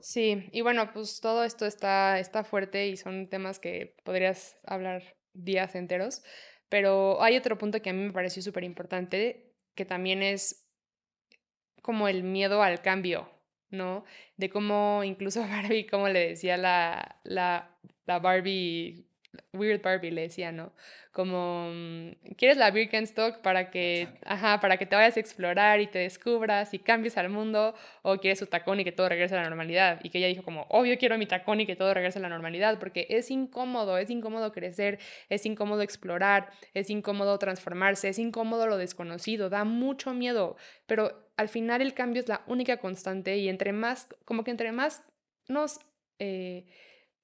Sí, 0.00 0.48
y 0.50 0.62
bueno, 0.62 0.92
pues 0.92 1.20
todo 1.20 1.44
esto 1.44 1.64
está, 1.64 2.18
está 2.18 2.42
fuerte 2.42 2.88
y 2.88 2.96
son 2.96 3.28
temas 3.28 3.60
que 3.60 3.94
podrías 4.02 4.56
hablar 4.66 5.02
días 5.32 5.76
enteros, 5.76 6.24
Pero 6.68 7.22
hay 7.22 7.36
otro 7.36 7.56
punto 7.56 7.80
que 7.80 7.90
a 7.90 7.92
mí 7.92 8.02
me 8.06 8.12
pareció 8.12 8.42
súper 8.42 8.64
importante, 8.64 9.54
que 9.76 9.84
también 9.84 10.24
es 10.24 10.66
como 11.82 12.08
el 12.08 12.24
miedo 12.24 12.64
al 12.64 12.82
cambio, 12.82 13.30
¿no? 13.70 14.04
De 14.36 14.50
cómo 14.50 15.04
incluso 15.04 15.40
Barbie, 15.48 15.86
como 15.86 16.08
le 16.08 16.30
decía 16.30 16.56
la, 16.56 17.20
la, 17.22 17.78
la 18.06 18.18
Barbie 18.18 19.06
Weird 19.52 19.82
Barbie 19.82 20.10
le 20.10 20.22
decía, 20.22 20.52
¿no? 20.52 20.72
Como, 21.16 21.70
mm, 21.72 22.34
¿quieres 22.36 22.58
la 22.58 22.70
Birkenstock 22.70 23.38
para 23.38 23.70
que, 23.70 24.06
ajá, 24.26 24.60
para 24.60 24.76
que 24.76 24.84
te 24.84 24.96
vayas 24.96 25.16
a 25.16 25.20
explorar 25.20 25.80
y 25.80 25.86
te 25.86 26.00
descubras 26.00 26.74
y 26.74 26.78
cambies 26.78 27.16
al 27.16 27.30
mundo? 27.30 27.74
¿O 28.02 28.18
quieres 28.18 28.38
su 28.38 28.46
tacón 28.48 28.80
y 28.80 28.84
que 28.84 28.92
todo 28.92 29.08
regrese 29.08 29.34
a 29.34 29.38
la 29.38 29.44
normalidad? 29.44 29.98
Y 30.02 30.10
que 30.10 30.18
ella 30.18 30.26
dijo 30.26 30.42
como, 30.42 30.66
obvio 30.68 30.98
quiero 30.98 31.16
mi 31.16 31.24
tacón 31.24 31.58
y 31.62 31.64
que 31.64 31.74
todo 31.74 31.94
regrese 31.94 32.18
a 32.18 32.22
la 32.22 32.28
normalidad, 32.28 32.78
porque 32.78 33.06
es 33.08 33.30
incómodo, 33.30 33.96
es 33.96 34.10
incómodo 34.10 34.52
crecer, 34.52 34.98
es 35.30 35.46
incómodo 35.46 35.80
explorar, 35.80 36.50
es 36.74 36.90
incómodo 36.90 37.38
transformarse, 37.38 38.10
es 38.10 38.18
incómodo 38.18 38.66
lo 38.66 38.76
desconocido, 38.76 39.48
da 39.48 39.64
mucho 39.64 40.12
miedo, 40.12 40.58
pero 40.84 41.30
al 41.38 41.48
final 41.48 41.80
el 41.80 41.94
cambio 41.94 42.20
es 42.20 42.28
la 42.28 42.42
única 42.46 42.76
constante 42.76 43.38
y 43.38 43.48
entre 43.48 43.72
más, 43.72 44.06
como 44.26 44.44
que 44.44 44.50
entre 44.50 44.70
más 44.70 45.02
nos... 45.48 45.80
Eh, 46.18 46.66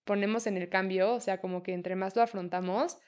ponemos 0.05 0.49
en 0.49 0.57
el 0.57 0.69
cambio, 0.69 1.15
o 1.15 1.21
sea, 1.21 1.41
como 1.41 1.63
que 1.63 1.73
entre 1.73 1.95
más 1.95 2.17
lo 2.17 2.23
afrontamos, 2.23 2.99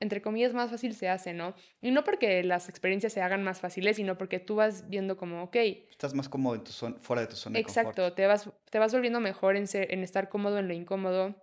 entre 0.00 0.22
comillas, 0.22 0.54
más 0.54 0.70
fácil 0.70 0.94
se 0.94 1.08
hace, 1.08 1.34
¿no? 1.34 1.54
Y 1.80 1.90
no 1.90 2.04
porque 2.04 2.42
las 2.44 2.68
experiencias 2.68 3.12
se 3.12 3.20
hagan 3.20 3.42
más 3.42 3.60
fáciles, 3.60 3.96
sino 3.96 4.16
porque 4.16 4.38
tú 4.38 4.56
vas 4.56 4.88
viendo 4.88 5.16
como, 5.16 5.42
ok. 5.42 5.56
Estás 5.90 6.14
más 6.14 6.28
cómodo 6.28 6.54
en 6.54 6.64
tu 6.64 6.72
zona, 6.72 6.96
fuera 7.00 7.22
de 7.22 7.28
tu 7.28 7.36
zona 7.36 7.58
Exacto, 7.58 8.04
de 8.04 8.10
te 8.12 8.26
vas, 8.26 8.48
te 8.70 8.78
vas 8.78 8.92
volviendo 8.92 9.20
mejor 9.20 9.56
en, 9.56 9.66
ser, 9.66 9.92
en 9.92 10.02
estar 10.02 10.28
cómodo 10.28 10.58
en 10.58 10.68
lo 10.68 10.74
incómodo 10.74 11.34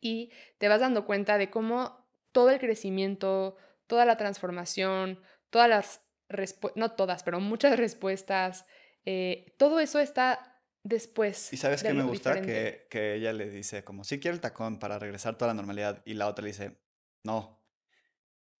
y 0.00 0.30
te 0.58 0.68
vas 0.68 0.80
dando 0.80 1.06
cuenta 1.06 1.38
de 1.38 1.50
cómo 1.50 2.06
todo 2.32 2.50
el 2.50 2.58
crecimiento, 2.58 3.56
toda 3.86 4.04
la 4.04 4.16
transformación, 4.16 5.20
todas 5.48 5.68
las 5.68 6.02
respuestas, 6.28 6.78
no 6.78 6.92
todas, 6.92 7.22
pero 7.22 7.40
muchas 7.40 7.78
respuestas, 7.78 8.66
eh, 9.04 9.54
todo 9.58 9.80
eso 9.80 9.98
está 9.98 10.62
después. 10.82 11.52
Y 11.52 11.56
sabes 11.56 11.82
que 11.82 11.94
me 11.94 12.04
gusta 12.04 12.40
que, 12.40 12.86
que, 12.90 13.14
ella 13.14 13.32
le 13.32 13.50
dice 13.50 13.84
como, 13.84 14.04
sí 14.04 14.20
quiero 14.20 14.34
el 14.34 14.40
tacón 14.40 14.78
para 14.78 14.98
regresar 14.98 15.36
toda 15.36 15.48
la 15.48 15.54
normalidad. 15.54 16.02
Y 16.04 16.14
la 16.14 16.28
otra 16.28 16.42
le 16.42 16.48
dice, 16.48 16.78
no, 17.24 17.59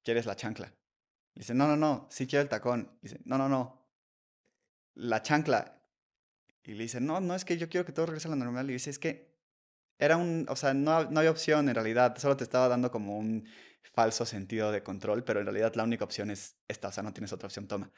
quieres 0.04 0.26
la 0.26 0.36
chancla. 0.36 0.72
dice, 1.34 1.54
no, 1.54 1.66
no, 1.66 1.76
no, 1.76 2.08
sí 2.10 2.26
quiero 2.26 2.42
el 2.42 2.48
tacón. 2.48 2.98
dice, 3.02 3.20
no, 3.24 3.38
no, 3.38 3.48
no, 3.48 3.88
la 4.94 5.22
chancla. 5.22 5.82
Y 6.62 6.74
le 6.74 6.84
dice, 6.84 7.00
no, 7.00 7.20
no, 7.20 7.34
es 7.34 7.44
que 7.44 7.56
yo 7.56 7.68
quiero 7.68 7.86
que 7.86 7.92
todo 7.92 8.06
regrese 8.06 8.28
a 8.28 8.30
la 8.30 8.36
normalidad. 8.36 8.68
Y 8.68 8.74
dice, 8.74 8.90
es 8.90 8.98
que 8.98 9.30
era 9.98 10.16
un, 10.16 10.46
o 10.48 10.56
sea, 10.56 10.74
no, 10.74 11.04
no 11.10 11.20
había 11.20 11.30
opción 11.30 11.68
en 11.68 11.74
realidad, 11.74 12.16
solo 12.18 12.36
te 12.36 12.44
estaba 12.44 12.68
dando 12.68 12.90
como 12.90 13.18
un 13.18 13.46
falso 13.92 14.24
sentido 14.24 14.72
de 14.72 14.82
control, 14.82 15.24
pero 15.24 15.40
en 15.40 15.46
realidad 15.46 15.74
la 15.74 15.84
única 15.84 16.04
opción 16.04 16.30
es 16.30 16.56
esta, 16.68 16.88
o 16.88 16.92
sea, 16.92 17.02
no 17.02 17.12
tienes 17.12 17.32
otra 17.32 17.46
opción, 17.46 17.66
toma. 17.66 17.90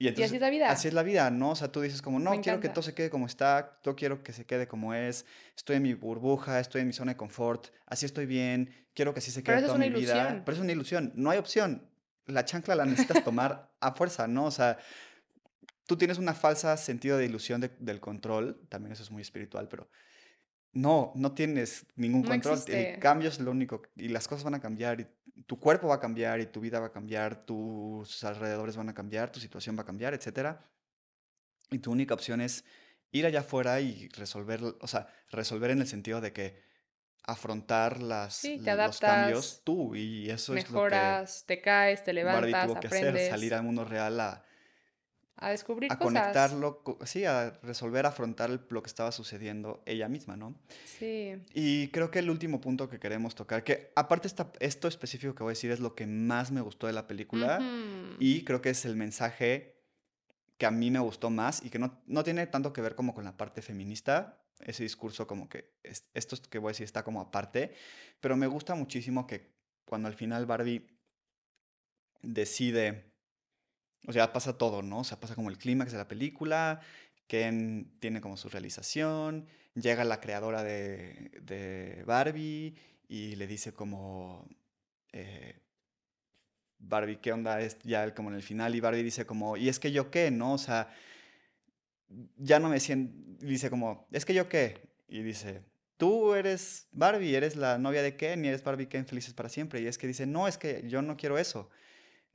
Y, 0.00 0.08
así 0.08 0.22
es 0.22 0.40
la 0.40 0.50
vida. 0.50 0.70
Así 0.70 0.88
es 0.88 0.94
la 0.94 1.02
vida, 1.02 1.28
¿no? 1.30 1.50
O 1.50 1.56
sea, 1.56 1.72
tú 1.72 1.80
dices 1.80 2.02
como, 2.02 2.20
no, 2.20 2.40
quiero 2.40 2.60
que 2.60 2.68
todo 2.68 2.82
se 2.82 2.94
quede 2.94 3.10
como 3.10 3.26
está, 3.26 3.80
yo 3.82 3.96
quiero 3.96 4.22
que 4.22 4.32
se 4.32 4.46
quede 4.46 4.68
como 4.68 4.94
es, 4.94 5.26
estoy 5.56 5.76
en 5.76 5.82
mi 5.82 5.94
burbuja, 5.94 6.60
estoy 6.60 6.82
en 6.82 6.86
mi 6.86 6.92
zona 6.92 7.12
de 7.12 7.16
confort, 7.16 7.68
así 7.86 8.06
estoy 8.06 8.26
bien, 8.26 8.72
quiero 8.94 9.12
que 9.12 9.18
así 9.18 9.32
se 9.32 9.42
quede 9.42 9.62
toda 9.62 9.76
mi 9.76 9.90
vida. 9.90 10.42
Pero 10.44 10.56
es 10.56 10.62
una 10.62 10.72
ilusión, 10.72 11.12
no 11.16 11.30
hay 11.30 11.38
opción. 11.38 11.88
La 12.26 12.44
chancla 12.44 12.76
la 12.76 12.84
necesitas 12.84 13.24
tomar 13.24 13.72
a 13.80 13.92
fuerza, 13.92 14.28
¿no? 14.28 14.44
O 14.44 14.50
sea, 14.50 14.78
tú 15.86 15.96
tienes 15.96 16.18
una 16.18 16.34
falsa 16.34 16.76
sentido 16.76 17.18
de 17.18 17.24
ilusión 17.24 17.68
del 17.78 18.00
control, 18.00 18.60
también 18.68 18.92
eso 18.92 19.02
es 19.02 19.10
muy 19.10 19.22
espiritual, 19.22 19.66
pero 19.68 19.88
no, 20.72 21.12
no 21.16 21.32
tienes 21.32 21.86
ningún 21.96 22.22
control. 22.22 22.60
El 22.68 23.00
cambio 23.00 23.30
es 23.30 23.40
lo 23.40 23.50
único, 23.50 23.82
y 23.96 24.08
las 24.08 24.28
cosas 24.28 24.44
van 24.44 24.54
a 24.54 24.60
cambiar, 24.60 25.00
y 25.00 25.06
tu 25.46 25.58
cuerpo 25.58 25.88
va 25.88 25.96
a 25.96 26.00
cambiar, 26.00 26.40
y 26.40 26.46
tu 26.46 26.60
vida 26.60 26.80
va 26.80 26.86
a 26.86 26.92
cambiar, 26.92 27.44
tus 27.44 28.24
alrededores 28.24 28.76
van 28.76 28.88
a 28.88 28.94
cambiar, 28.94 29.30
tu 29.30 29.40
situación 29.40 29.76
va 29.76 29.82
a 29.82 29.86
cambiar, 29.86 30.14
etc. 30.14 30.56
Y 31.70 31.78
tu 31.78 31.92
única 31.92 32.14
opción 32.14 32.40
es 32.40 32.64
ir 33.10 33.26
allá 33.26 33.40
afuera 33.40 33.80
y 33.80 34.08
resolver, 34.08 34.62
o 34.62 34.86
sea, 34.86 35.06
resolver 35.30 35.70
en 35.70 35.80
el 35.80 35.86
sentido 35.86 36.20
de 36.20 36.32
que 36.32 36.62
afrontar 37.24 38.00
las, 38.00 38.42
los 38.44 39.00
cambios 39.00 39.60
tú, 39.64 39.94
y 39.94 40.30
eso 40.30 40.56
es 40.56 40.70
lo 40.70 40.84
que 40.84 40.88
te 41.46 41.60
caes, 41.60 42.02
te 42.02 42.12
levantas, 42.12 42.66
tuvo 42.66 42.80
que 42.80 42.86
hacer, 42.86 43.28
salir 43.28 43.54
al 43.54 43.62
mundo 43.62 43.84
real 43.84 44.18
a 44.20 44.44
a 45.40 45.50
descubrir 45.50 45.92
a 45.92 45.98
conectarlo, 45.98 46.82
sí, 47.04 47.24
a 47.24 47.50
resolver, 47.62 48.06
afrontar 48.06 48.50
lo 48.68 48.82
que 48.82 48.88
estaba 48.88 49.12
sucediendo 49.12 49.82
ella 49.86 50.08
misma, 50.08 50.36
¿no? 50.36 50.54
Sí. 50.84 51.40
Y 51.54 51.88
creo 51.88 52.10
que 52.10 52.18
el 52.18 52.28
último 52.28 52.60
punto 52.60 52.88
que 52.88 52.98
queremos 52.98 53.34
tocar, 53.34 53.62
que 53.62 53.92
aparte 53.94 54.26
esta, 54.26 54.50
esto 54.58 54.88
específico 54.88 55.34
que 55.34 55.44
voy 55.44 55.52
a 55.52 55.54
decir 55.54 55.70
es 55.70 55.80
lo 55.80 55.94
que 55.94 56.06
más 56.06 56.50
me 56.50 56.60
gustó 56.60 56.88
de 56.88 56.92
la 56.92 57.06
película 57.06 57.60
y 58.18 58.44
creo 58.44 58.60
que 58.60 58.70
es 58.70 58.84
el 58.84 58.96
mensaje 58.96 59.76
que 60.58 60.66
a 60.66 60.72
mí 60.72 60.90
me 60.90 60.98
gustó 60.98 61.30
más 61.30 61.64
y 61.64 61.70
que 61.70 61.78
no, 61.78 62.02
no 62.06 62.24
tiene 62.24 62.46
tanto 62.48 62.72
que 62.72 62.80
ver 62.80 62.96
como 62.96 63.14
con 63.14 63.24
la 63.24 63.36
parte 63.36 63.62
feminista, 63.62 64.42
ese 64.60 64.82
discurso 64.82 65.28
como 65.28 65.48
que 65.48 65.72
esto 66.14 66.36
que 66.50 66.58
voy 66.58 66.70
a 66.70 66.72
decir 66.72 66.84
está 66.84 67.04
como 67.04 67.20
aparte, 67.20 67.74
pero 68.20 68.36
me 68.36 68.48
gusta 68.48 68.74
muchísimo 68.74 69.26
que 69.28 69.52
cuando 69.84 70.08
al 70.08 70.14
final 70.14 70.46
Barbie 70.46 70.84
decide 72.22 73.07
o 74.06 74.12
sea, 74.12 74.32
pasa 74.32 74.56
todo, 74.56 74.82
¿no? 74.82 75.00
O 75.00 75.04
sea, 75.04 75.20
pasa 75.20 75.34
como 75.34 75.50
el 75.50 75.58
clímax 75.58 75.92
de 75.92 75.98
la 75.98 76.08
película, 76.08 76.80
Ken 77.26 77.90
tiene 78.00 78.20
como 78.20 78.36
su 78.36 78.48
realización, 78.48 79.46
llega 79.74 80.04
la 80.04 80.20
creadora 80.20 80.62
de, 80.62 81.30
de 81.42 82.02
Barbie 82.06 82.74
y 83.08 83.36
le 83.36 83.46
dice 83.46 83.72
como, 83.72 84.46
eh, 85.12 85.60
Barbie, 86.78 87.16
¿qué 87.16 87.32
onda? 87.32 87.60
Es 87.60 87.78
ya 87.82 88.14
como 88.14 88.30
en 88.30 88.36
el 88.36 88.42
final 88.42 88.74
y 88.74 88.80
Barbie 88.80 89.02
dice 89.02 89.26
como, 89.26 89.56
¿y 89.56 89.68
es 89.68 89.78
que 89.78 89.92
yo 89.92 90.10
qué? 90.10 90.30
¿No? 90.30 90.54
O 90.54 90.58
sea, 90.58 90.88
ya 92.36 92.58
no 92.60 92.68
me 92.68 92.80
siento, 92.80 93.14
dice 93.44 93.68
como, 93.68 94.06
¿es 94.12 94.24
que 94.24 94.34
yo 94.34 94.48
qué? 94.48 94.80
Y 95.08 95.22
dice, 95.22 95.62
tú 95.96 96.34
eres 96.34 96.86
Barbie, 96.92 97.34
eres 97.34 97.56
la 97.56 97.78
novia 97.78 98.02
de 98.02 98.16
Ken 98.16 98.44
y 98.44 98.48
eres 98.48 98.62
Barbie 98.62 98.86
Ken 98.86 99.06
felices 99.06 99.34
para 99.34 99.48
siempre. 99.48 99.80
Y 99.80 99.86
es 99.86 99.98
que 99.98 100.06
dice, 100.06 100.26
no, 100.26 100.48
es 100.48 100.56
que 100.56 100.84
yo 100.88 101.02
no 101.02 101.16
quiero 101.16 101.36
eso 101.36 101.68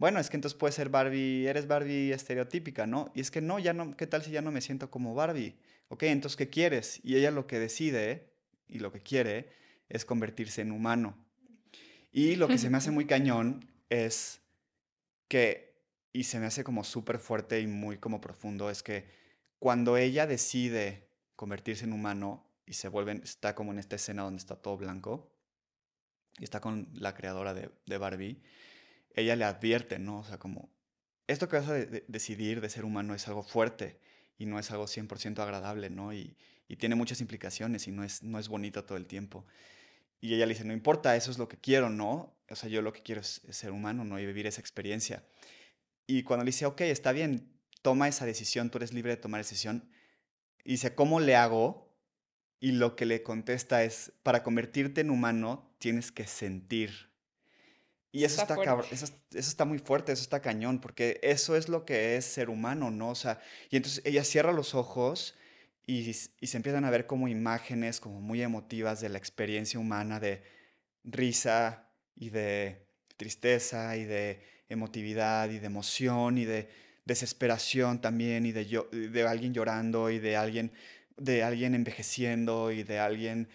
bueno, 0.03 0.19
es 0.19 0.29
que 0.29 0.35
entonces 0.35 0.59
puede 0.59 0.73
ser 0.73 0.89
Barbie, 0.89 1.47
eres 1.47 1.65
Barbie 1.65 2.11
estereotípica, 2.11 2.85
¿no? 2.85 3.09
Y 3.15 3.21
es 3.21 3.31
que 3.31 3.39
no, 3.39 3.57
ya 3.57 3.71
no, 3.71 3.95
¿qué 3.95 4.05
tal 4.05 4.21
si 4.21 4.31
ya 4.31 4.41
no 4.41 4.51
me 4.51 4.59
siento 4.59 4.91
como 4.91 5.15
Barbie? 5.15 5.55
Ok, 5.87 6.03
entonces, 6.03 6.35
¿qué 6.35 6.49
quieres? 6.49 6.99
Y 7.05 7.15
ella 7.15 7.31
lo 7.31 7.47
que 7.47 7.57
decide 7.57 8.33
y 8.67 8.79
lo 8.79 8.91
que 8.91 8.99
quiere 8.99 9.53
es 9.87 10.03
convertirse 10.03 10.59
en 10.59 10.73
humano. 10.73 11.15
Y 12.11 12.35
lo 12.35 12.49
que 12.49 12.57
se 12.57 12.69
me 12.69 12.75
hace 12.79 12.91
muy 12.91 13.05
cañón 13.07 13.65
es 13.87 14.41
que, 15.29 15.73
y 16.11 16.25
se 16.25 16.37
me 16.37 16.47
hace 16.47 16.65
como 16.65 16.83
súper 16.83 17.17
fuerte 17.17 17.61
y 17.61 17.67
muy 17.67 17.97
como 17.97 18.19
profundo, 18.19 18.69
es 18.69 18.83
que 18.83 19.05
cuando 19.57 19.95
ella 19.95 20.27
decide 20.27 21.07
convertirse 21.37 21.85
en 21.85 21.93
humano 21.93 22.45
y 22.65 22.73
se 22.73 22.89
vuelve, 22.89 23.21
está 23.23 23.55
como 23.55 23.71
en 23.71 23.79
esta 23.79 23.95
escena 23.95 24.23
donde 24.23 24.39
está 24.39 24.57
todo 24.57 24.75
blanco, 24.75 25.31
y 26.39 26.43
está 26.43 26.59
con 26.59 26.89
la 26.91 27.15
creadora 27.15 27.53
de, 27.53 27.69
de 27.85 27.97
Barbie, 27.97 28.41
ella 29.13 29.35
le 29.35 29.45
advierte, 29.45 29.99
¿no? 29.99 30.19
O 30.19 30.23
sea, 30.23 30.37
como, 30.37 30.69
esto 31.27 31.47
que 31.47 31.57
vas 31.57 31.69
a 31.69 31.73
decidir 31.73 32.61
de 32.61 32.69
ser 32.69 32.85
humano 32.85 33.15
es 33.15 33.27
algo 33.27 33.43
fuerte 33.43 33.99
y 34.37 34.45
no 34.45 34.59
es 34.59 34.71
algo 34.71 34.85
100% 34.85 35.39
agradable, 35.39 35.89
¿no? 35.89 36.13
Y, 36.13 36.35
y, 36.67 36.75
tiene 36.77 36.95
muchas 36.95 37.21
implicaciones 37.21 37.87
y 37.87 37.91
no 37.91 38.03
es, 38.03 38.23
no 38.23 38.39
es 38.39 38.47
bonito 38.47 38.83
todo 38.83 38.97
el 38.97 39.05
tiempo. 39.05 39.45
Y 40.19 40.33
ella 40.33 40.45
le 40.45 40.53
dice, 40.53 40.65
no 40.65 40.73
importa, 40.73 41.15
eso 41.15 41.31
es 41.31 41.37
lo 41.37 41.47
que 41.47 41.57
quiero, 41.57 41.89
¿no? 41.89 42.33
O 42.49 42.55
sea, 42.55 42.69
yo 42.69 42.81
lo 42.81 42.93
que 42.93 43.01
quiero 43.01 43.21
es, 43.21 43.41
ser 43.49 43.71
humano, 43.71 44.05
¿no? 44.05 44.19
Y 44.19 44.25
vivir 44.25 44.47
esa 44.47 44.61
experiencia. 44.61 45.23
Y 46.07 46.23
cuando 46.23 46.43
le 46.43 46.49
dice, 46.49 46.65
ok, 46.65 46.81
está 46.81 47.11
bien, 47.11 47.51
toma 47.81 48.07
esa 48.07 48.25
decisión, 48.25 48.69
tú 48.69 48.77
eres 48.77 48.93
libre 48.93 49.11
de 49.11 49.17
tomar 49.17 49.41
decisión, 49.41 49.89
y 50.63 50.71
dice, 50.71 50.95
¿cómo 50.95 51.19
le 51.19 51.35
hago? 51.35 51.93
Y 52.59 52.71
lo 52.71 52.95
que 52.95 53.05
le 53.05 53.23
contesta 53.23 53.83
es, 53.83 54.13
para 54.23 54.43
convertirte 54.43 55.01
en 55.01 55.09
humano, 55.09 55.75
tienes 55.77 56.11
que 56.11 56.25
sentir 56.25 57.12
y 58.13 58.25
eso 58.25 58.43
está, 58.43 58.55
eso, 58.91 59.07
está 59.31 59.65
muy 59.65 59.79
fuerte, 59.79 60.11
eso 60.11 60.21
está 60.21 60.39
cañón, 60.39 60.79
porque 60.79 61.19
eso 61.23 61.55
es 61.55 61.67
lo 61.67 61.83
que 61.83 62.15
es 62.15 62.25
ser 62.25 62.51
humano, 62.51 62.91
¿no? 62.91 63.09
O 63.09 63.15
sea, 63.15 63.41
y 63.71 63.75
entonces 63.75 64.03
ella 64.05 64.23
cierra 64.23 64.53
los 64.53 64.75
ojos 64.75 65.35
y, 65.87 66.11
y, 66.39 66.47
se 66.47 66.57
empiezan 66.57 66.85
a 66.85 66.91
ver 66.91 67.07
como 67.07 67.27
imágenes 67.27 67.99
como 67.99 68.21
muy 68.21 68.43
emotivas 68.43 69.01
de 69.01 69.09
la 69.09 69.17
experiencia 69.17 69.79
humana 69.79 70.19
de 70.19 70.43
risa 71.03 71.89
y 72.15 72.29
de 72.29 72.85
tristeza 73.17 73.97
y 73.97 74.05
de 74.05 74.43
emotividad 74.69 75.49
y 75.49 75.57
de 75.57 75.65
emoción 75.65 76.37
y 76.37 76.45
de 76.45 76.69
desesperación 77.05 77.99
también 77.99 78.45
y 78.45 78.51
de, 78.51 78.63
de 78.91 79.27
alguien 79.27 79.55
llorando 79.55 80.11
y 80.11 80.19
de 80.19 80.37
alguien 80.37 80.71
de 81.17 81.43
alguien 81.43 81.75
envejeciendo 81.75 82.71
y 82.71 82.83
de 82.83 82.99
alguien, 82.99 83.47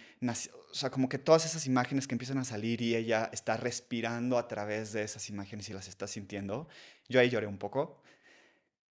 o 0.70 0.74
sea, 0.74 0.90
como 0.90 1.08
que 1.08 1.18
todas 1.18 1.46
esas 1.46 1.66
imágenes 1.66 2.06
que 2.06 2.14
empiezan 2.14 2.38
a 2.38 2.44
salir 2.44 2.80
y 2.82 2.94
ella 2.94 3.30
está 3.32 3.56
respirando 3.56 4.38
a 4.38 4.48
través 4.48 4.92
de 4.92 5.02
esas 5.02 5.28
imágenes 5.30 5.68
y 5.68 5.72
las 5.72 5.88
está 5.88 6.06
sintiendo. 6.06 6.68
Yo 7.08 7.20
ahí 7.20 7.30
lloré 7.30 7.46
un 7.46 7.58
poco, 7.58 8.02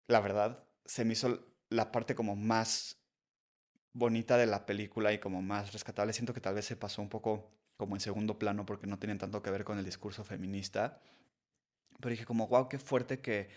la 0.06 0.20
verdad, 0.20 0.64
se 0.84 1.04
me 1.04 1.12
hizo 1.12 1.46
la 1.68 1.92
parte 1.92 2.14
como 2.14 2.36
más 2.36 2.98
bonita 3.92 4.36
de 4.36 4.46
la 4.46 4.66
película 4.66 5.12
y 5.12 5.18
como 5.18 5.42
más 5.42 5.72
rescatable. 5.72 6.12
Siento 6.12 6.32
que 6.32 6.40
tal 6.40 6.54
vez 6.54 6.64
se 6.64 6.76
pasó 6.76 7.02
un 7.02 7.08
poco 7.08 7.50
como 7.76 7.96
en 7.96 8.00
segundo 8.00 8.38
plano 8.38 8.64
porque 8.64 8.86
no 8.86 8.98
tienen 8.98 9.18
tanto 9.18 9.42
que 9.42 9.50
ver 9.50 9.64
con 9.64 9.78
el 9.78 9.84
discurso 9.84 10.24
feminista. 10.24 11.00
Pero 12.00 12.10
dije 12.10 12.24
como, 12.24 12.46
wow, 12.46 12.68
qué 12.68 12.78
fuerte 12.78 13.20
que, 13.20 13.48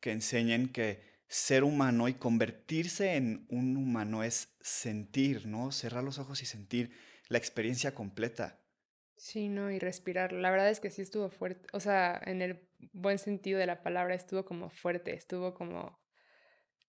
que 0.00 0.12
enseñen 0.12 0.68
que 0.68 1.02
ser 1.28 1.62
humano 1.62 2.08
y 2.08 2.14
convertirse 2.14 3.16
en 3.16 3.46
un 3.48 3.76
humano 3.76 4.24
es 4.24 4.48
sentir, 4.60 5.46
¿no? 5.46 5.70
Cerrar 5.70 6.02
los 6.02 6.18
ojos 6.18 6.42
y 6.42 6.46
sentir 6.46 6.92
la 7.30 7.38
experiencia 7.38 7.94
completa. 7.94 8.60
Sí, 9.16 9.48
no, 9.48 9.70
y 9.70 9.78
respirar. 9.78 10.32
La 10.32 10.50
verdad 10.50 10.68
es 10.68 10.80
que 10.80 10.90
sí 10.90 11.00
estuvo 11.00 11.30
fuerte, 11.30 11.66
o 11.72 11.80
sea, 11.80 12.20
en 12.26 12.42
el 12.42 12.68
buen 12.92 13.18
sentido 13.18 13.58
de 13.58 13.66
la 13.66 13.82
palabra, 13.82 14.14
estuvo 14.14 14.44
como 14.44 14.68
fuerte, 14.70 15.14
estuvo 15.14 15.54
como, 15.54 16.00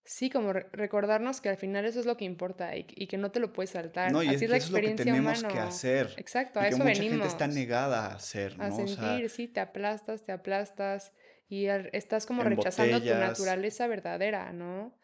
sí, 0.04 0.30
como 0.30 0.52
recordarnos 0.52 1.42
que 1.42 1.50
al 1.50 1.58
final 1.58 1.86
eso 1.86 2.00
es 2.00 2.06
lo 2.06 2.18
que 2.18 2.26
importa 2.26 2.76
y, 2.76 2.86
que 2.86 3.18
no 3.18 3.32
te 3.32 3.40
lo 3.40 3.54
puedes 3.54 3.70
saltar. 3.70 4.12
No, 4.12 4.24
y 4.24 4.30
Así 4.30 4.46
es, 4.46 4.52
la 4.52 4.58
experiencia 4.58 5.04
es 5.04 5.10
lo 5.10 5.14
que 5.14 5.36
tenemos 5.36 5.44
que 5.44 5.60
hacer. 5.60 6.14
Exacto, 6.18 6.60
a 6.60 6.64
y 6.64 6.68
eso 6.70 6.78
que 6.78 6.84
mucha 6.84 6.94
venimos. 6.94 7.20
gente 7.20 7.28
está 7.28 7.48
negada 7.48 8.08
a 8.08 8.16
hacer, 8.16 8.58
¿no? 8.58 8.64
A 8.64 8.72
sentir, 8.72 9.30
sí, 9.30 9.48
te 9.48 9.60
aplastas, 9.60 10.26
te 10.26 10.32
aplastas 10.32 11.14
y 11.48 11.68
estás 11.68 12.26
como 12.26 12.44
rechazando 12.44 13.00
tu 13.00 13.14
naturaleza 13.14 13.86
verdadera, 13.86 14.52
¿no? 14.54 14.98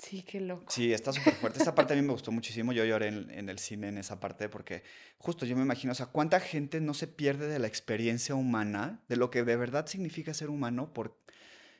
Sí, 0.00 0.22
qué 0.22 0.40
loco. 0.40 0.64
Sí, 0.70 0.94
está 0.94 1.12
súper 1.12 1.34
fuerte. 1.34 1.58
Esta 1.58 1.74
parte 1.74 1.92
a 1.92 1.96
mí 1.96 2.00
me 2.02 2.12
gustó 2.12 2.32
muchísimo. 2.32 2.72
Yo 2.72 2.84
lloré 2.86 3.08
en, 3.08 3.48
el 3.50 3.58
cine 3.58 3.88
en 3.88 3.98
esa 3.98 4.18
parte 4.18 4.48
porque 4.48 4.82
justo 5.18 5.44
yo 5.44 5.54
me 5.56 5.62
imagino, 5.62 5.92
o 5.92 5.94
sea, 5.94 6.06
cuánta 6.06 6.40
gente 6.40 6.80
no 6.80 6.94
se 6.94 7.06
pierde 7.06 7.48
de 7.48 7.58
la 7.58 7.66
experiencia 7.66 8.34
humana, 8.34 9.02
de 9.08 9.16
lo 9.16 9.30
que 9.30 9.42
de 9.42 9.56
verdad 9.56 9.86
significa 9.86 10.32
ser 10.32 10.48
humano 10.48 10.94
por, 10.94 11.18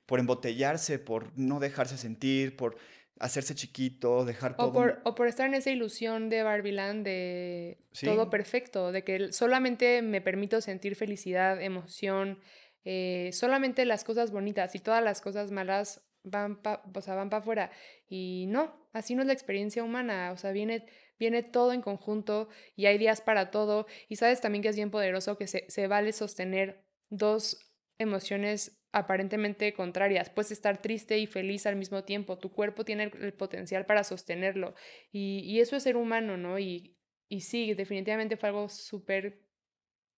por 0.05 0.21
embotellarse, 0.21 0.99
por 0.99 1.37
no 1.39 1.61
dejarse 1.61 1.97
sentir, 1.97 2.57
por 2.57 2.77
hacerse 3.21 3.55
chiquito, 3.55 4.27
dejar 4.27 4.55
todo. 4.55 4.69
O 4.69 4.73
por, 4.73 5.01
o 5.05 5.15
por 5.15 5.27
estar 5.27 5.47
en 5.47 5.55
esa 5.55 5.71
ilusión 5.71 6.29
de 6.29 6.43
Barbieland 6.43 7.05
de 7.07 7.79
todo 8.05 8.29
perfecto, 8.29 8.93
de 8.93 9.03
que 9.03 9.33
solamente 9.33 10.03
me 10.03 10.21
permito 10.21 10.61
sentir 10.61 10.95
felicidad, 10.95 11.63
emoción, 11.63 12.39
eh, 12.85 13.31
solamente 13.33 13.87
las 13.87 14.05
cosas 14.05 14.31
bonitas 14.31 14.75
y 14.75 14.79
todas 14.79 15.03
las 15.03 15.23
cosas 15.23 15.51
malas 15.51 16.03
van 16.23 16.61
para 16.61 16.83
o 16.95 17.01
sea, 17.01 17.15
van 17.15 17.33
afuera. 17.33 17.71
Y 18.09 18.47
no, 18.49 18.89
así 18.93 19.15
no 19.15 19.23
es 19.23 19.27
la 19.27 19.33
experiencia 19.33 19.83
humana, 19.85 20.33
o 20.33 20.37
sea, 20.37 20.53
viene, 20.53 20.87
viene 21.19 21.43
todo 21.43 21.73
en 21.73 21.83
conjunto 21.83 22.49
y 22.77 22.87
hay 22.87 22.99
días 22.99 23.21
para 23.21 23.51
todo. 23.51 23.87
Y 24.09 24.17
sabes 24.17 24.41
también 24.41 24.63
que 24.63 24.69
es 24.69 24.77
bien 24.77 24.91
poderoso 24.91 25.37
que 25.37 25.47
se, 25.47 25.65
se 25.69 25.87
vale 25.87 26.13
sostener 26.13 26.85
dos 27.09 27.71
emociones 27.99 28.81
aparentemente 28.93 29.73
contrarias. 29.73 30.31
Puedes 30.31 30.51
estar 30.51 30.81
triste 30.81 31.19
y 31.19 31.27
feliz 31.27 31.67
al 31.67 31.77
mismo 31.77 32.05
tiempo. 32.05 32.39
Tu 32.39 32.51
cuerpo 32.51 32.85
tiene 32.85 33.05
el, 33.05 33.33
potencial 33.35 33.87
para 33.87 34.05
sostenerlo. 34.05 34.75
Y, 35.13 35.41
y, 35.41 35.61
eso 35.61 35.77
es 35.77 35.83
ser 35.83 35.97
humano, 35.97 36.37
¿no? 36.37 36.59
Y, 36.59 36.97
y 37.29 37.43
sí, 37.43 37.75
definitivamente 37.75 38.37
fue 38.37 38.49
algo 38.49 38.69
súper 38.69 39.45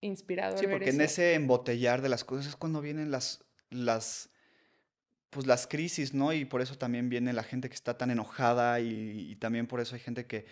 inspirador. 0.00 0.58
Sí, 0.58 0.66
porque 0.66 0.90
en 0.90 1.00
ese 1.00 1.34
embotellar 1.34 2.02
de 2.02 2.08
las 2.08 2.24
cosas 2.24 2.46
es 2.46 2.56
cuando 2.56 2.80
vienen 2.80 3.10
las, 3.10 3.44
las 3.68 4.31
pues 5.32 5.46
las 5.46 5.66
crisis, 5.66 6.12
¿no? 6.12 6.34
Y 6.34 6.44
por 6.44 6.60
eso 6.60 6.76
también 6.76 7.08
viene 7.08 7.32
la 7.32 7.42
gente 7.42 7.70
que 7.70 7.74
está 7.74 7.96
tan 7.96 8.10
enojada 8.10 8.80
y, 8.80 9.34
también 9.36 9.66
por 9.66 9.80
eso 9.80 9.94
hay 9.94 10.02
gente 10.02 10.26
que 10.26 10.44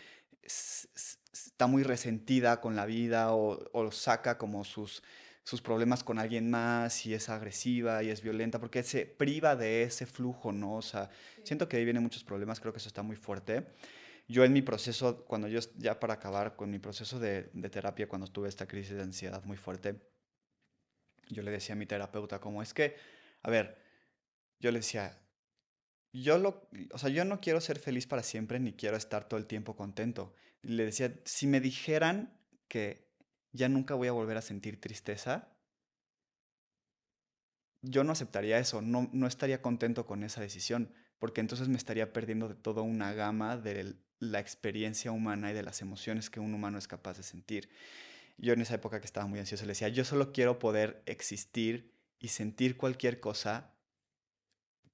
está 0.42 1.66
muy 1.66 1.82
resentida 1.82 2.62
con 2.62 2.74
la 2.76 2.86
vida 2.86 3.34
o, 3.34 3.60
o, 3.72 3.92
saca 3.92 4.38
como 4.38 4.64
sus, 4.64 5.02
sus 5.44 5.60
problemas 5.60 6.02
con 6.02 6.18
alguien 6.18 6.48
más 6.48 7.04
y 7.04 7.12
es 7.12 7.28
agresiva 7.28 8.02
y 8.02 8.08
es 8.08 8.22
violenta 8.22 8.58
porque 8.58 8.82
se 8.82 9.04
priva 9.04 9.54
de 9.54 9.82
ese 9.82 10.06
flujo, 10.06 10.50
¿no? 10.50 10.76
O 10.76 10.82
sea, 10.82 11.10
siento 11.44 11.68
que 11.68 11.76
ahí 11.76 11.84
vienen 11.84 12.02
muchos 12.02 12.24
problemas, 12.24 12.58
creo 12.58 12.72
que 12.72 12.78
eso 12.78 12.88
está 12.88 13.02
muy 13.02 13.16
fuerte. 13.16 13.66
Yo 14.28 14.44
en 14.44 14.54
mi 14.54 14.62
proceso, 14.62 15.26
cuando 15.26 15.46
yo, 15.46 15.60
ya 15.76 16.00
para 16.00 16.14
acabar 16.14 16.56
con 16.56 16.70
mi 16.70 16.78
proceso 16.78 17.18
de, 17.18 17.50
de 17.52 17.68
terapia, 17.68 18.08
cuando 18.08 18.28
tuve 18.28 18.48
esta 18.48 18.66
crisis 18.66 18.96
de 18.96 19.02
ansiedad 19.02 19.44
muy 19.44 19.58
fuerte, 19.58 20.00
yo 21.28 21.42
le 21.42 21.50
decía 21.50 21.74
a 21.74 21.78
mi 21.78 21.84
terapeuta 21.84 22.40
como 22.40 22.62
es 22.62 22.72
que, 22.72 22.96
a 23.42 23.50
ver, 23.50 23.89
yo 24.60 24.70
le 24.70 24.78
decía, 24.78 25.18
yo, 26.12 26.38
lo, 26.38 26.68
o 26.92 26.98
sea, 26.98 27.08
yo 27.08 27.24
no 27.24 27.40
quiero 27.40 27.60
ser 27.60 27.78
feliz 27.78 28.06
para 28.06 28.22
siempre 28.22 28.60
ni 28.60 28.72
quiero 28.72 28.96
estar 28.96 29.28
todo 29.28 29.38
el 29.38 29.46
tiempo 29.46 29.76
contento. 29.76 30.34
le 30.62 30.84
decía, 30.84 31.18
si 31.24 31.46
me 31.46 31.60
dijeran 31.60 32.38
que 32.68 33.10
ya 33.52 33.68
nunca 33.68 33.94
voy 33.94 34.08
a 34.08 34.12
volver 34.12 34.36
a 34.36 34.42
sentir 34.42 34.80
tristeza, 34.80 35.48
yo 37.82 38.04
no 38.04 38.12
aceptaría 38.12 38.58
eso, 38.58 38.82
no, 38.82 39.08
no 39.12 39.26
estaría 39.26 39.62
contento 39.62 40.04
con 40.06 40.22
esa 40.22 40.40
decisión, 40.40 40.92
porque 41.18 41.40
entonces 41.40 41.68
me 41.68 41.76
estaría 41.76 42.12
perdiendo 42.12 42.48
de 42.48 42.54
toda 42.54 42.82
una 42.82 43.12
gama 43.14 43.56
de 43.56 43.96
la 44.18 44.38
experiencia 44.38 45.12
humana 45.12 45.50
y 45.50 45.54
de 45.54 45.62
las 45.62 45.80
emociones 45.80 46.28
que 46.28 46.40
un 46.40 46.52
humano 46.52 46.78
es 46.78 46.86
capaz 46.86 47.16
de 47.16 47.22
sentir. 47.22 47.70
Yo 48.36 48.52
en 48.52 48.60
esa 48.60 48.74
época 48.74 49.00
que 49.00 49.06
estaba 49.06 49.26
muy 49.26 49.38
ansioso 49.38 49.64
le 49.64 49.72
decía, 49.72 49.88
yo 49.88 50.04
solo 50.04 50.32
quiero 50.32 50.58
poder 50.58 51.02
existir 51.06 51.94
y 52.18 52.28
sentir 52.28 52.76
cualquier 52.76 53.20
cosa 53.20 53.74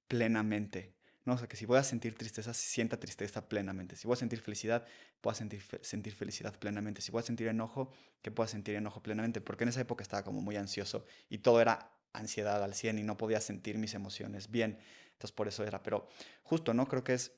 plenamente. 0.07 0.93
¿no? 1.25 1.33
O 1.33 1.37
sea, 1.37 1.47
que 1.47 1.57
si 1.57 1.65
voy 1.65 1.77
a 1.77 1.83
sentir 1.83 2.15
tristeza, 2.15 2.53
sienta 2.53 2.97
tristeza 2.99 3.49
plenamente. 3.49 3.97
Si 3.97 4.07
voy 4.07 4.13
a 4.13 4.17
sentir 4.17 4.39
felicidad, 4.39 4.85
pueda 5.19 5.35
sentir, 5.35 5.61
sentir 5.81 6.13
felicidad 6.13 6.57
plenamente. 6.57 7.01
Si 7.01 7.11
voy 7.11 7.19
a 7.19 7.23
sentir 7.23 7.47
enojo, 7.47 7.91
que 8.21 8.31
pueda 8.31 8.47
sentir 8.47 8.75
enojo 8.75 9.03
plenamente. 9.03 9.41
Porque 9.41 9.65
en 9.65 9.69
esa 9.69 9.81
época 9.81 10.03
estaba 10.03 10.23
como 10.23 10.41
muy 10.41 10.55
ansioso 10.55 11.05
y 11.29 11.39
todo 11.39 11.59
era 11.59 11.91
ansiedad 12.13 12.63
al 12.63 12.73
100 12.73 12.99
y 12.99 13.03
no 13.03 13.17
podía 13.17 13.41
sentir 13.41 13.77
mis 13.77 13.93
emociones 13.93 14.49
bien. 14.49 14.79
Entonces 15.11 15.33
por 15.33 15.49
eso 15.49 15.65
era. 15.65 15.83
Pero 15.83 16.07
justo, 16.43 16.73
¿no? 16.73 16.87
Creo 16.87 17.03
que 17.03 17.13
es 17.13 17.33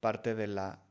parte 0.00 0.34
de 0.34 0.46
la 0.46 0.82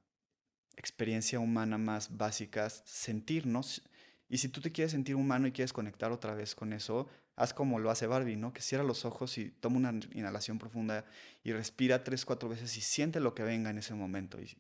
experiencia 0.76 1.40
humana 1.40 1.80
más 1.80 2.18
básica, 2.18 2.70
sentirnos. 2.70 3.82
Y 4.30 4.38
si 4.38 4.50
tú 4.50 4.62
te 4.62 4.72
quieres 4.72 4.92
sentir 4.92 5.16
humano 5.16 5.48
y 5.48 5.52
quieres 5.52 5.74
conectar 5.74 6.12
otra 6.12 6.36
vez 6.36 6.54
con 6.54 6.72
eso, 6.72 7.08
haz 7.38 7.54
como 7.54 7.80
lo 7.80 7.92
hace 7.92 8.08
Barbie, 8.08 8.36
¿no? 8.36 8.52
Que 8.52 8.62
cierra 8.62 8.84
los 8.84 9.06
ojos 9.06 9.38
y 9.38 9.52
toma 9.52 9.78
una 9.78 10.00
inhalación 10.14 10.58
profunda 10.58 11.06
y 11.44 11.54
respira 11.54 12.04
tres, 12.04 12.26
cuatro 12.26 12.50
veces 12.50 12.76
y 12.78 12.82
siente 12.82 13.20
lo 13.20 13.36
que 13.36 13.44
venga 13.44 13.70
en 13.70 13.78
ese 13.78 13.94
momento 13.94 14.42
y 14.42 14.58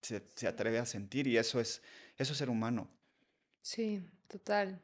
se, 0.00 0.46
atreve 0.46 0.78
a 0.78 0.86
sentir 0.86 1.26
y 1.26 1.36
eso 1.36 1.60
es, 1.60 1.82
eso 2.16 2.32
es 2.32 2.38
ser 2.38 2.48
humano. 2.48 2.88
Sí, 3.62 4.00
total. 4.28 4.80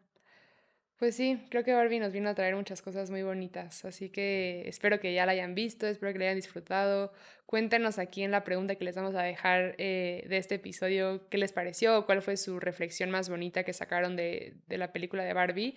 Pues 0.98 1.14
sí, 1.14 1.46
creo 1.50 1.62
que 1.62 1.72
Barbie 1.72 2.00
nos 2.00 2.12
vino 2.12 2.28
a 2.30 2.34
traer 2.34 2.56
muchas 2.56 2.82
cosas 2.82 3.10
muy 3.10 3.22
bonitas, 3.22 3.84
así 3.84 4.08
que 4.08 4.62
espero 4.66 4.98
que 4.98 5.12
ya 5.14 5.26
la 5.26 5.32
hayan 5.32 5.54
visto, 5.54 5.86
espero 5.86 6.12
que 6.12 6.18
la 6.18 6.24
hayan 6.24 6.36
disfrutado. 6.36 7.12
Cuéntenos 7.44 7.98
aquí 7.98 8.22
en 8.22 8.32
la 8.32 8.42
pregunta 8.44 8.74
que 8.74 8.84
les 8.84 8.96
vamos 8.96 9.14
a 9.14 9.22
dejar 9.22 9.76
eh, 9.78 10.24
de 10.28 10.38
este 10.38 10.56
episodio 10.56 11.28
qué 11.28 11.38
les 11.38 11.52
pareció, 11.52 12.06
cuál 12.06 12.22
fue 12.22 12.36
su 12.36 12.58
reflexión 12.58 13.10
más 13.10 13.28
bonita 13.28 13.62
que 13.62 13.72
sacaron 13.72 14.16
de, 14.16 14.56
de 14.66 14.78
la 14.78 14.92
película 14.92 15.22
de 15.22 15.32
Barbie. 15.32 15.76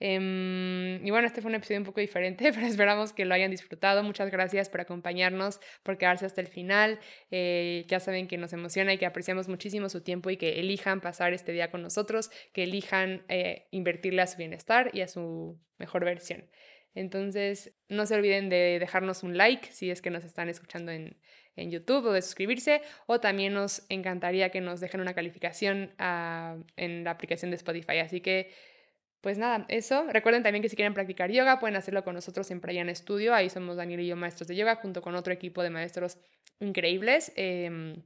Em, 0.00 1.04
y 1.04 1.10
bueno, 1.10 1.26
este 1.26 1.42
fue 1.42 1.48
un 1.48 1.56
episodio 1.56 1.80
un 1.80 1.84
poco 1.84 2.00
diferente, 2.00 2.50
pero 2.54 2.66
esperamos 2.66 3.12
que 3.12 3.24
lo 3.24 3.34
hayan 3.34 3.50
disfrutado. 3.50 4.02
Muchas 4.02 4.30
gracias 4.30 4.68
por 4.68 4.80
acompañarnos, 4.80 5.60
por 5.82 5.98
quedarse 5.98 6.26
hasta 6.26 6.40
el 6.40 6.46
final. 6.46 6.98
Eh, 7.30 7.84
ya 7.88 8.00
saben 8.00 8.28
que 8.28 8.36
nos 8.38 8.52
emociona 8.52 8.92
y 8.92 8.98
que 8.98 9.06
apreciamos 9.06 9.48
muchísimo 9.48 9.88
su 9.88 10.02
tiempo 10.02 10.30
y 10.30 10.36
que 10.36 10.60
elijan 10.60 11.00
pasar 11.00 11.32
este 11.32 11.52
día 11.52 11.70
con 11.70 11.82
nosotros, 11.82 12.30
que 12.52 12.64
elijan 12.64 13.24
eh, 13.28 13.66
invertirle 13.70 14.22
a 14.22 14.26
su 14.26 14.38
bienestar 14.38 14.90
y 14.92 15.00
a 15.00 15.08
su 15.08 15.58
mejor 15.78 16.04
versión. 16.04 16.48
Entonces, 16.94 17.74
no 17.88 18.06
se 18.06 18.14
olviden 18.14 18.48
de 18.48 18.78
dejarnos 18.80 19.22
un 19.22 19.36
like 19.36 19.70
si 19.70 19.90
es 19.90 20.02
que 20.02 20.10
nos 20.10 20.24
están 20.24 20.48
escuchando 20.48 20.90
en, 20.90 21.16
en 21.54 21.70
YouTube 21.70 22.06
o 22.06 22.12
de 22.12 22.22
suscribirse. 22.22 22.82
O 23.06 23.20
también 23.20 23.52
nos 23.54 23.84
encantaría 23.88 24.50
que 24.50 24.60
nos 24.60 24.80
dejen 24.80 25.00
una 25.00 25.14
calificación 25.14 25.94
ah, 25.98 26.56
en 26.76 27.04
la 27.04 27.12
aplicación 27.12 27.50
de 27.50 27.56
Spotify. 27.56 27.98
Así 27.98 28.20
que 28.20 28.50
pues 29.20 29.36
nada, 29.38 29.66
eso. 29.68 30.06
Recuerden 30.10 30.42
también 30.42 30.62
que 30.62 30.68
si 30.68 30.76
quieren 30.76 30.94
practicar 30.94 31.30
yoga, 31.30 31.58
pueden 31.58 31.76
hacerlo 31.76 32.04
con 32.04 32.14
nosotros 32.14 32.50
en 32.50 32.60
Prayan 32.60 32.94
Studio. 32.94 33.34
Ahí 33.34 33.50
somos 33.50 33.76
Daniel 33.76 34.00
y 34.00 34.06
yo 34.06 34.16
maestros 34.16 34.48
de 34.48 34.56
yoga, 34.56 34.76
junto 34.76 35.02
con 35.02 35.14
otro 35.14 35.32
equipo 35.32 35.62
de 35.62 35.70
maestros 35.70 36.18
increíbles. 36.60 37.32
Em, 37.36 38.02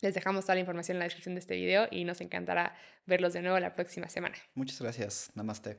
les 0.00 0.14
dejamos 0.14 0.44
toda 0.44 0.54
la 0.54 0.60
información 0.60 0.96
en 0.96 1.00
la 1.00 1.04
descripción 1.04 1.34
de 1.34 1.40
este 1.40 1.56
video 1.56 1.88
y 1.90 2.04
nos 2.04 2.20
encantará 2.20 2.74
verlos 3.06 3.32
de 3.32 3.42
nuevo 3.42 3.58
la 3.58 3.74
próxima 3.74 4.08
semana. 4.08 4.36
Muchas 4.54 4.80
gracias. 4.80 5.30
Namaste. 5.34 5.76